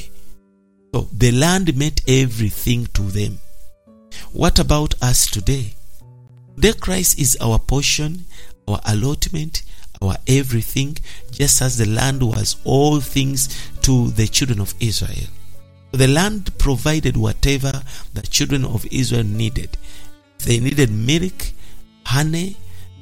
So 0.93 1.07
the 1.13 1.31
land 1.31 1.73
meant 1.77 2.01
everything 2.05 2.87
to 2.95 3.03
them. 3.03 3.39
What 4.33 4.59
about 4.59 5.01
us 5.01 5.31
today? 5.31 5.75
Today, 6.55 6.73
Christ 6.73 7.17
is 7.17 7.37
our 7.39 7.59
portion, 7.59 8.25
our 8.67 8.81
allotment, 8.85 9.63
our 10.01 10.17
everything, 10.27 10.97
just 11.31 11.61
as 11.61 11.77
the 11.77 11.87
land 11.87 12.23
was 12.23 12.57
all 12.65 12.99
things 12.99 13.71
to 13.83 14.09
the 14.09 14.27
children 14.27 14.59
of 14.59 14.75
Israel. 14.81 15.29
The 15.91 16.07
land 16.07 16.57
provided 16.57 17.17
whatever 17.17 17.83
the 18.13 18.21
children 18.21 18.63
of 18.63 18.85
Israel 18.91 19.23
needed. 19.23 19.77
They 20.39 20.59
needed 20.59 20.89
milk, 20.89 21.51
honey, 22.05 22.57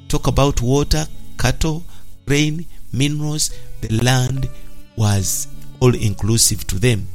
talk 0.08 0.28
about 0.28 0.62
water, 0.62 1.06
cattle, 1.38 1.84
grain, 2.25 2.65
minerals. 2.91 3.52
The 3.82 3.93
land 4.04 4.49
was 4.95 5.47
all 5.80 5.93
inclusive 5.95 6.65
to 6.67 6.80
them. 6.80 7.08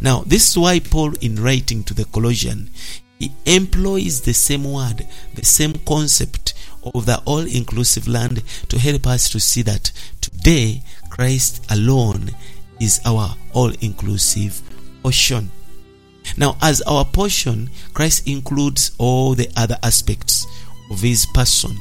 Now, 0.00 0.22
this 0.26 0.50
is 0.50 0.58
why 0.58 0.80
Paul, 0.80 1.14
in 1.20 1.42
writing 1.42 1.84
to 1.84 1.94
the 1.94 2.04
Colossian, 2.04 2.70
he 3.18 3.32
employs 3.46 4.20
the 4.20 4.34
same 4.34 4.64
word, 4.64 5.06
the 5.34 5.44
same 5.44 5.74
concept 5.86 6.54
of 6.82 7.06
the 7.06 7.20
all 7.24 7.46
inclusive 7.46 8.06
land 8.06 8.42
to 8.68 8.78
help 8.78 9.06
us 9.06 9.30
to 9.30 9.40
see 9.40 9.62
that 9.62 9.90
today 10.20 10.82
Christ 11.08 11.64
alone 11.70 12.30
is 12.80 13.00
our 13.04 13.36
all 13.52 13.72
inclusive 13.80 14.60
portion. 15.04 15.50
Now, 16.38 16.56
as 16.62 16.80
our 16.82 17.04
portion, 17.04 17.68
Christ 17.92 18.26
includes 18.26 18.92
all 18.98 19.34
the 19.34 19.50
other 19.54 19.76
aspects 19.82 20.46
of 20.90 21.02
his 21.02 21.26
person 21.26 21.76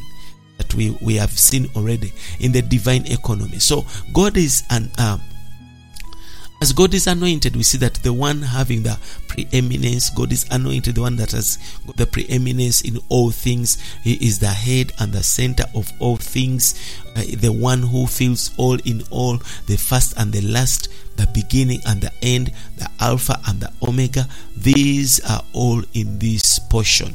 that 0.57 0.75
we, 0.75 0.95
we 1.01 1.15
have 1.15 1.31
seen 1.31 1.69
already 1.75 2.11
in 2.41 2.51
the 2.51 2.61
divine 2.61 3.05
economy. 3.07 3.59
So, 3.59 3.85
God 4.13 4.35
is 4.35 4.63
an 4.69 4.91
uh, 4.97 5.17
as 6.61 6.71
God 6.71 6.93
is 6.93 7.07
anointed, 7.07 7.57
we 7.57 7.63
see 7.63 7.77
that 7.79 7.95
the 7.95 8.13
one 8.13 8.41
having 8.41 8.83
the 8.83 8.97
preeminence, 9.27 10.09
God 10.09 10.31
is 10.31 10.45
anointed, 10.49 10.95
the 10.95 11.01
one 11.01 11.17
that 11.17 11.31
has 11.31 11.57
the 11.97 12.05
preeminence 12.05 12.83
in 12.83 12.99
all 13.09 13.31
things. 13.31 13.77
He 14.01 14.13
is 14.25 14.39
the 14.39 14.47
head 14.47 14.93
and 14.97 15.11
the 15.11 15.23
center 15.23 15.65
of 15.75 15.91
all 15.99 16.15
things, 16.33 16.73
uh, 17.15 17.23
the 17.37 17.51
one 17.51 17.83
who 17.83 18.07
fills 18.07 18.51
all 18.57 18.77
in 18.83 19.03
all, 19.11 19.37
the 19.67 19.77
first 19.77 20.17
and 20.17 20.33
the 20.33 20.41
last, 20.41 20.89
the 21.15 21.27
beginning 21.27 21.79
and 21.85 22.01
the 22.01 22.11
end, 22.21 22.51
the 22.77 22.89
Alpha 22.99 23.39
and 23.47 23.61
the 23.61 23.71
Omega. 23.87 24.27
These 24.57 25.21
are 25.29 25.43
all 25.53 25.81
in 25.93 26.17
this 26.19 26.59
portion. 26.59 27.13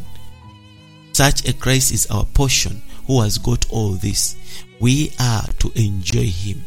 Such 1.12 1.48
a 1.48 1.52
Christ 1.52 1.92
is 1.92 2.06
our 2.06 2.24
portion 2.24 2.80
who 3.08 3.20
has 3.22 3.38
got 3.38 3.66
all 3.70 3.92
this. 3.92 4.36
We 4.78 5.12
are 5.18 5.42
to 5.58 5.72
enjoy 5.74 6.30
Him. 6.30 6.64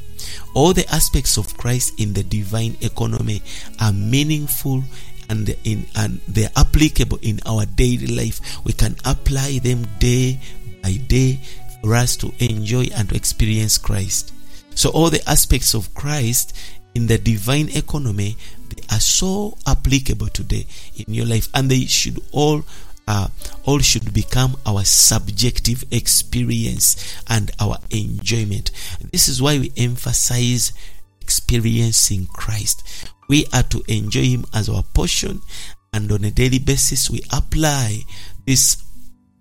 All 0.53 0.73
the 0.73 0.87
aspects 0.93 1.37
of 1.37 1.55
Christ 1.57 1.99
in 1.99 2.13
the 2.13 2.23
divine 2.23 2.75
economy 2.81 3.41
are 3.79 3.93
meaningful 3.93 4.83
and 5.29 5.55
in 5.63 5.85
and 5.95 6.19
they're 6.27 6.51
applicable 6.57 7.19
in 7.21 7.39
our 7.45 7.65
daily 7.65 8.07
life. 8.07 8.41
We 8.65 8.73
can 8.73 8.97
apply 9.05 9.59
them 9.59 9.87
day 9.99 10.39
by 10.83 10.99
day 11.07 11.39
for 11.81 11.95
us 11.95 12.15
to 12.17 12.33
enjoy 12.39 12.85
and 12.95 13.09
to 13.09 13.15
experience 13.15 13.77
Christ. 13.77 14.33
So 14.75 14.89
all 14.91 15.09
the 15.09 15.27
aspects 15.29 15.73
of 15.73 15.93
Christ 15.93 16.55
in 16.95 17.07
the 17.07 17.17
divine 17.17 17.69
economy 17.69 18.37
they 18.69 18.83
are 18.95 18.99
so 18.99 19.57
applicable 19.67 20.27
today 20.27 20.65
in 20.95 21.13
your 21.13 21.25
life 21.25 21.47
and 21.53 21.69
they 21.69 21.85
should 21.85 22.21
all 22.31 22.63
uh, 23.07 23.27
all 23.65 23.79
should 23.79 24.13
become 24.13 24.55
our 24.65 24.85
subjective 24.85 25.83
experience 25.91 27.21
and 27.27 27.51
our 27.59 27.77
enjoyment. 27.89 28.71
This 29.11 29.27
is 29.27 29.41
why 29.41 29.59
we 29.59 29.71
emphasize 29.75 30.71
experiencing 31.19 32.27
Christ. 32.27 33.09
We 33.27 33.47
are 33.53 33.63
to 33.63 33.83
enjoy 33.87 34.23
Him 34.25 34.45
as 34.53 34.69
our 34.69 34.83
portion, 34.93 35.41
and 35.93 36.11
on 36.11 36.23
a 36.23 36.31
daily 36.31 36.59
basis, 36.59 37.09
we 37.09 37.21
apply 37.33 38.03
this 38.45 38.81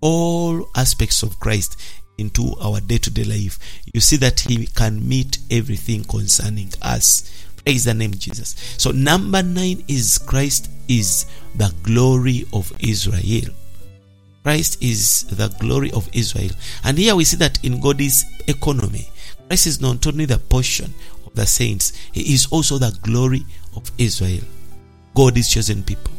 all 0.00 0.68
aspects 0.74 1.22
of 1.22 1.38
Christ 1.38 1.76
into 2.20 2.54
our 2.61 2.80
day 2.80 2.98
to 2.98 3.11
day 3.11 3.24
life. 3.24 3.59
You 3.92 4.00
see 4.00 4.16
that 4.18 4.40
He 4.40 4.66
can 4.66 5.09
meet 5.09 5.38
everything 5.50 6.04
concerning 6.04 6.68
us. 6.83 7.48
Praise 7.64 7.85
the 7.85 7.94
name 7.94 8.12
Jesus. 8.12 8.54
So, 8.78 8.90
number 8.90 9.42
nine 9.42 9.85
is 9.88 10.18
Christ 10.18 10.70
is 10.88 11.26
the 11.54 11.74
glory 11.83 12.44
of 12.52 12.72
Israel. 12.80 13.54
Christ 14.42 14.83
is 14.83 15.24
the 15.24 15.48
glory 15.59 15.90
of 15.92 16.09
Israel. 16.12 16.50
And 16.85 16.96
here 16.96 17.14
we 17.14 17.24
see 17.24 17.37
that 17.38 17.62
in 17.64 17.80
God's 17.80 18.24
economy, 18.46 19.09
Christ 19.48 19.66
is 19.66 19.80
not 19.80 20.06
only 20.06 20.24
the 20.24 20.38
portion 20.38 20.94
of 21.26 21.35
the 21.35 21.46
saints, 21.46 21.92
He 22.12 22.35
is 22.35 22.46
also 22.50 22.78
the 22.78 22.96
glory 23.02 23.44
of 23.76 23.90
Israel. 23.98 24.44
God 25.14 25.37
is 25.37 25.48
chosen 25.48 25.83
people. 25.83 26.12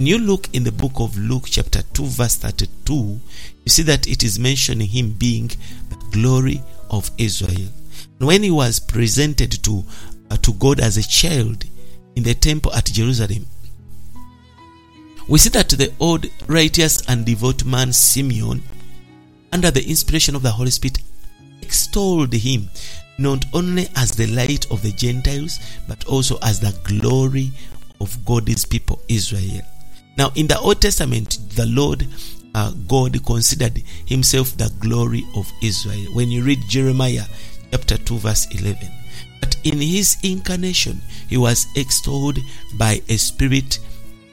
When 0.00 0.06
you 0.06 0.16
look 0.16 0.48
in 0.54 0.64
the 0.64 0.72
book 0.72 0.92
of 0.96 1.14
Luke, 1.18 1.44
chapter 1.44 1.82
2, 1.82 2.06
verse 2.06 2.36
32, 2.36 2.94
you 2.94 3.20
see 3.66 3.82
that 3.82 4.06
it 4.06 4.22
is 4.22 4.38
mentioning 4.38 4.88
Him 4.88 5.10
being 5.12 5.48
the 5.90 5.96
glory 6.10 6.62
of 6.88 7.10
Israel. 7.18 7.68
And 8.18 8.26
when 8.26 8.42
He 8.42 8.50
was 8.50 8.80
presented 8.80 9.62
to, 9.62 9.84
uh, 10.30 10.38
to 10.38 10.54
God 10.54 10.80
as 10.80 10.96
a 10.96 11.06
child 11.06 11.66
in 12.16 12.22
the 12.22 12.32
temple 12.32 12.72
at 12.72 12.86
Jerusalem, 12.86 13.44
we 15.28 15.38
see 15.38 15.50
that 15.50 15.68
the 15.68 15.92
old 16.00 16.24
righteous 16.46 17.06
and 17.06 17.26
devout 17.26 17.66
man 17.66 17.92
Simeon, 17.92 18.62
under 19.52 19.70
the 19.70 19.86
inspiration 19.86 20.34
of 20.34 20.40
the 20.40 20.52
Holy 20.52 20.70
Spirit, 20.70 21.02
extolled 21.60 22.32
him 22.32 22.70
not 23.18 23.44
only 23.52 23.86
as 23.96 24.12
the 24.12 24.28
light 24.28 24.64
of 24.70 24.80
the 24.80 24.92
Gentiles, 24.92 25.60
but 25.86 26.02
also 26.06 26.38
as 26.42 26.58
the 26.58 26.74
glory 26.84 27.52
of 28.00 28.24
God's 28.24 28.64
people, 28.64 29.02
Israel. 29.06 29.60
Now, 30.16 30.32
in 30.34 30.46
the 30.46 30.58
Old 30.58 30.80
Testament, 30.80 31.38
the 31.54 31.66
Lord 31.66 32.06
uh, 32.54 32.72
God 32.88 33.24
considered 33.24 33.82
himself 34.06 34.56
the 34.56 34.72
glory 34.80 35.24
of 35.36 35.50
Israel. 35.62 36.12
When 36.12 36.30
you 36.30 36.42
read 36.42 36.58
Jeremiah 36.68 37.24
chapter 37.70 37.96
2, 37.96 38.18
verse 38.18 38.46
11. 38.50 38.88
But 39.40 39.56
in 39.64 39.80
his 39.80 40.16
incarnation, 40.22 41.00
he 41.28 41.36
was 41.36 41.66
extolled 41.76 42.38
by 42.74 43.00
a 43.08 43.16
spirit 43.16 43.78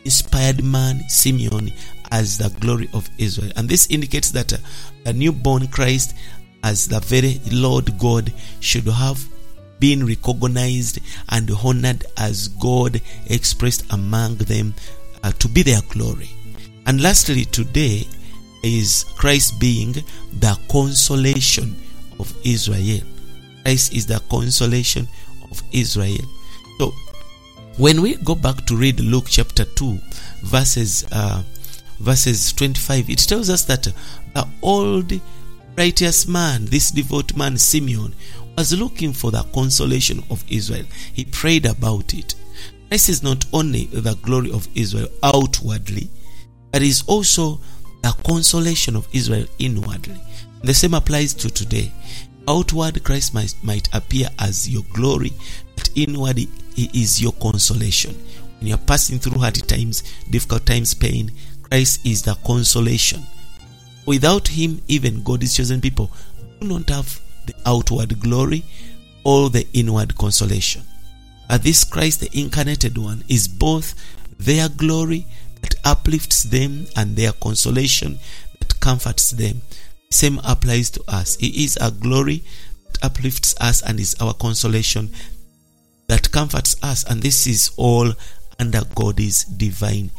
inspired 0.03 0.63
man 0.63 1.07
Simeon 1.09 1.71
as 2.11 2.37
the 2.37 2.49
glory 2.59 2.89
of 2.93 3.09
Israel. 3.17 3.51
And 3.55 3.67
this 3.67 3.87
indicates 3.87 4.31
that 4.31 4.53
uh, 4.53 4.57
the 5.03 5.13
newborn 5.13 5.67
Christ, 5.67 6.15
as 6.63 6.87
the 6.87 6.99
very 6.99 7.39
Lord 7.51 7.97
God, 7.97 8.33
should 8.59 8.87
have 8.87 9.23
been 9.79 10.05
recognized 10.05 10.99
and 11.29 11.49
honored 11.63 12.05
as 12.17 12.47
God 12.47 12.99
expressed 13.27 13.85
among 13.91 14.35
them 14.37 14.73
uh, 15.23 15.31
to 15.33 15.47
be 15.47 15.63
their 15.63 15.81
glory. 15.89 16.29
And 16.85 17.01
lastly, 17.01 17.45
today 17.45 18.07
is 18.63 19.05
Christ 19.15 19.59
being 19.59 19.93
the 20.39 20.57
consolation 20.69 21.75
of 22.19 22.33
Israel. 22.43 23.01
Christ 23.63 23.93
is 23.93 24.05
the 24.07 24.21
consolation 24.29 25.07
of 25.51 25.61
Israel. 25.71 26.25
So 26.79 26.93
when 27.77 28.01
we 28.01 28.15
go 28.15 28.35
back 28.35 28.65
to 28.65 28.75
read 28.75 28.99
Luke 28.99 29.25
chapter 29.27 29.65
2, 29.65 29.99
verses 30.43 31.05
uh, 31.11 31.43
verses 31.99 32.53
25, 32.53 33.09
it 33.09 33.19
tells 33.19 33.49
us 33.49 33.63
that 33.65 33.83
the 34.33 34.47
old 34.61 35.11
righteous 35.77 36.27
man, 36.27 36.65
this 36.65 36.91
devout 36.91 37.35
man 37.35 37.57
Simeon, 37.57 38.13
was 38.57 38.77
looking 38.77 39.13
for 39.13 39.31
the 39.31 39.43
consolation 39.53 40.23
of 40.31 40.43
Israel. 40.49 40.85
He 41.13 41.25
prayed 41.25 41.65
about 41.65 42.13
it. 42.13 42.35
This 42.89 43.09
is 43.09 43.21
not 43.21 43.45
only 43.51 43.85
the 43.85 44.15
glory 44.21 44.51
of 44.51 44.67
Israel 44.75 45.07
outwardly, 45.23 46.09
but 46.71 46.81
is 46.81 47.03
also 47.07 47.59
the 48.01 48.15
consolation 48.25 48.95
of 48.95 49.07
Israel 49.11 49.45
inwardly. 49.59 50.19
The 50.63 50.73
same 50.73 50.93
applies 50.93 51.33
to 51.35 51.49
today. 51.49 51.91
Outward, 52.47 53.03
Christ 53.03 53.33
might, 53.33 53.53
might 53.61 53.93
appear 53.93 54.29
as 54.39 54.69
your 54.69 54.83
glory, 54.93 55.33
but 55.75 55.89
inwardly, 55.95 56.47
He 56.75 56.89
is 56.93 57.21
your 57.21 57.33
consolation. 57.33 58.15
When 58.59 58.67
you're 58.67 58.77
passing 58.77 59.19
through 59.19 59.39
hard 59.39 59.55
times, 59.67 60.03
difficult 60.29 60.65
times, 60.65 60.93
pain, 60.93 61.31
Christ 61.63 62.05
is 62.05 62.21
the 62.21 62.35
consolation. 62.45 63.21
Without 64.05 64.47
Him, 64.47 64.81
even 64.87 65.23
God's 65.23 65.55
chosen 65.55 65.81
people 65.81 66.09
do 66.61 66.67
not 66.67 66.89
have 66.89 67.19
the 67.45 67.53
outward 67.65 68.19
glory 68.21 68.63
or 69.25 69.49
the 69.49 69.67
inward 69.73 70.15
consolation. 70.15 70.83
But 71.47 71.63
this 71.63 71.83
Christ, 71.83 72.19
the 72.19 72.29
incarnated 72.37 72.97
one, 72.97 73.23
is 73.27 73.47
both 73.47 73.93
their 74.37 74.69
glory 74.69 75.25
that 75.61 75.75
uplifts 75.83 76.43
them 76.43 76.87
and 76.95 77.15
their 77.15 77.31
consolation 77.31 78.19
that 78.59 78.79
comforts 78.79 79.31
them. 79.31 79.61
Same 80.09 80.39
applies 80.43 80.89
to 80.91 81.03
us. 81.07 81.35
He 81.35 81.63
is 81.63 81.77
our 81.77 81.91
glory 81.91 82.43
that 82.85 83.03
uplifts 83.03 83.55
us 83.59 83.81
and 83.81 83.99
is 83.99 84.15
our 84.21 84.33
consolation 84.33 85.11
that 86.07 86.31
comforts 86.31 86.75
us. 86.83 87.03
And 87.03 87.21
this 87.21 87.47
is 87.47 87.71
all 87.77 88.13
under 88.59 88.81
God's 88.95 89.43
divine 89.45 90.11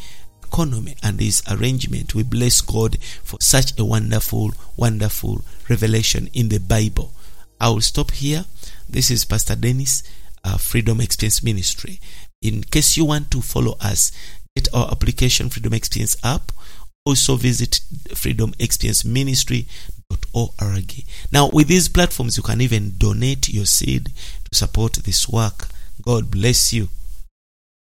economy 0.45 0.97
and 1.03 1.21
his 1.21 1.43
arrangement. 1.51 2.15
We 2.15 2.23
bless 2.23 2.61
God 2.61 2.99
for 3.23 3.39
such 3.41 3.79
a 3.79 3.85
wonderful, 3.85 4.53
wonderful 4.77 5.43
revelation 5.69 6.29
in 6.33 6.49
the 6.49 6.59
Bible. 6.59 7.13
I 7.61 7.71
will 7.71 7.81
stop 7.81 8.11
here. 8.13 8.45
This 8.89 9.11
is 9.11 9.25
Pastor 9.25 9.57
Dennis, 9.57 10.03
uh, 10.49 10.57
Freedom 10.57 11.01
Experience 11.01 11.43
Ministry. 11.43 12.01
In 12.41 12.63
case 12.63 12.97
you 12.97 13.05
want 13.05 13.31
to 13.33 13.43
follow 13.43 13.77
us, 13.81 14.13
get 14.57 14.69
our 14.73 14.91
application 14.91 15.51
Freedom 15.51 15.75
Experience 15.75 16.17
app. 16.25 16.53
Also 17.05 17.37
visit 17.37 17.81
Freedom 18.15 18.53
Experience 18.59 19.05
Ministry 19.05 19.67
org. 20.33 21.05
Now, 21.33 21.51
with 21.53 21.69
these 21.69 21.89
platforms, 21.89 22.37
you 22.37 22.43
can 22.43 22.61
even 22.61 22.97
donate 22.99 23.49
your 23.49 23.67
seed 23.67 24.11
to 24.51 24.55
support 24.55 24.95
this 24.95 25.29
work. 25.29 25.69
God 26.03 26.31
bless 26.31 26.73
you. 26.73 26.89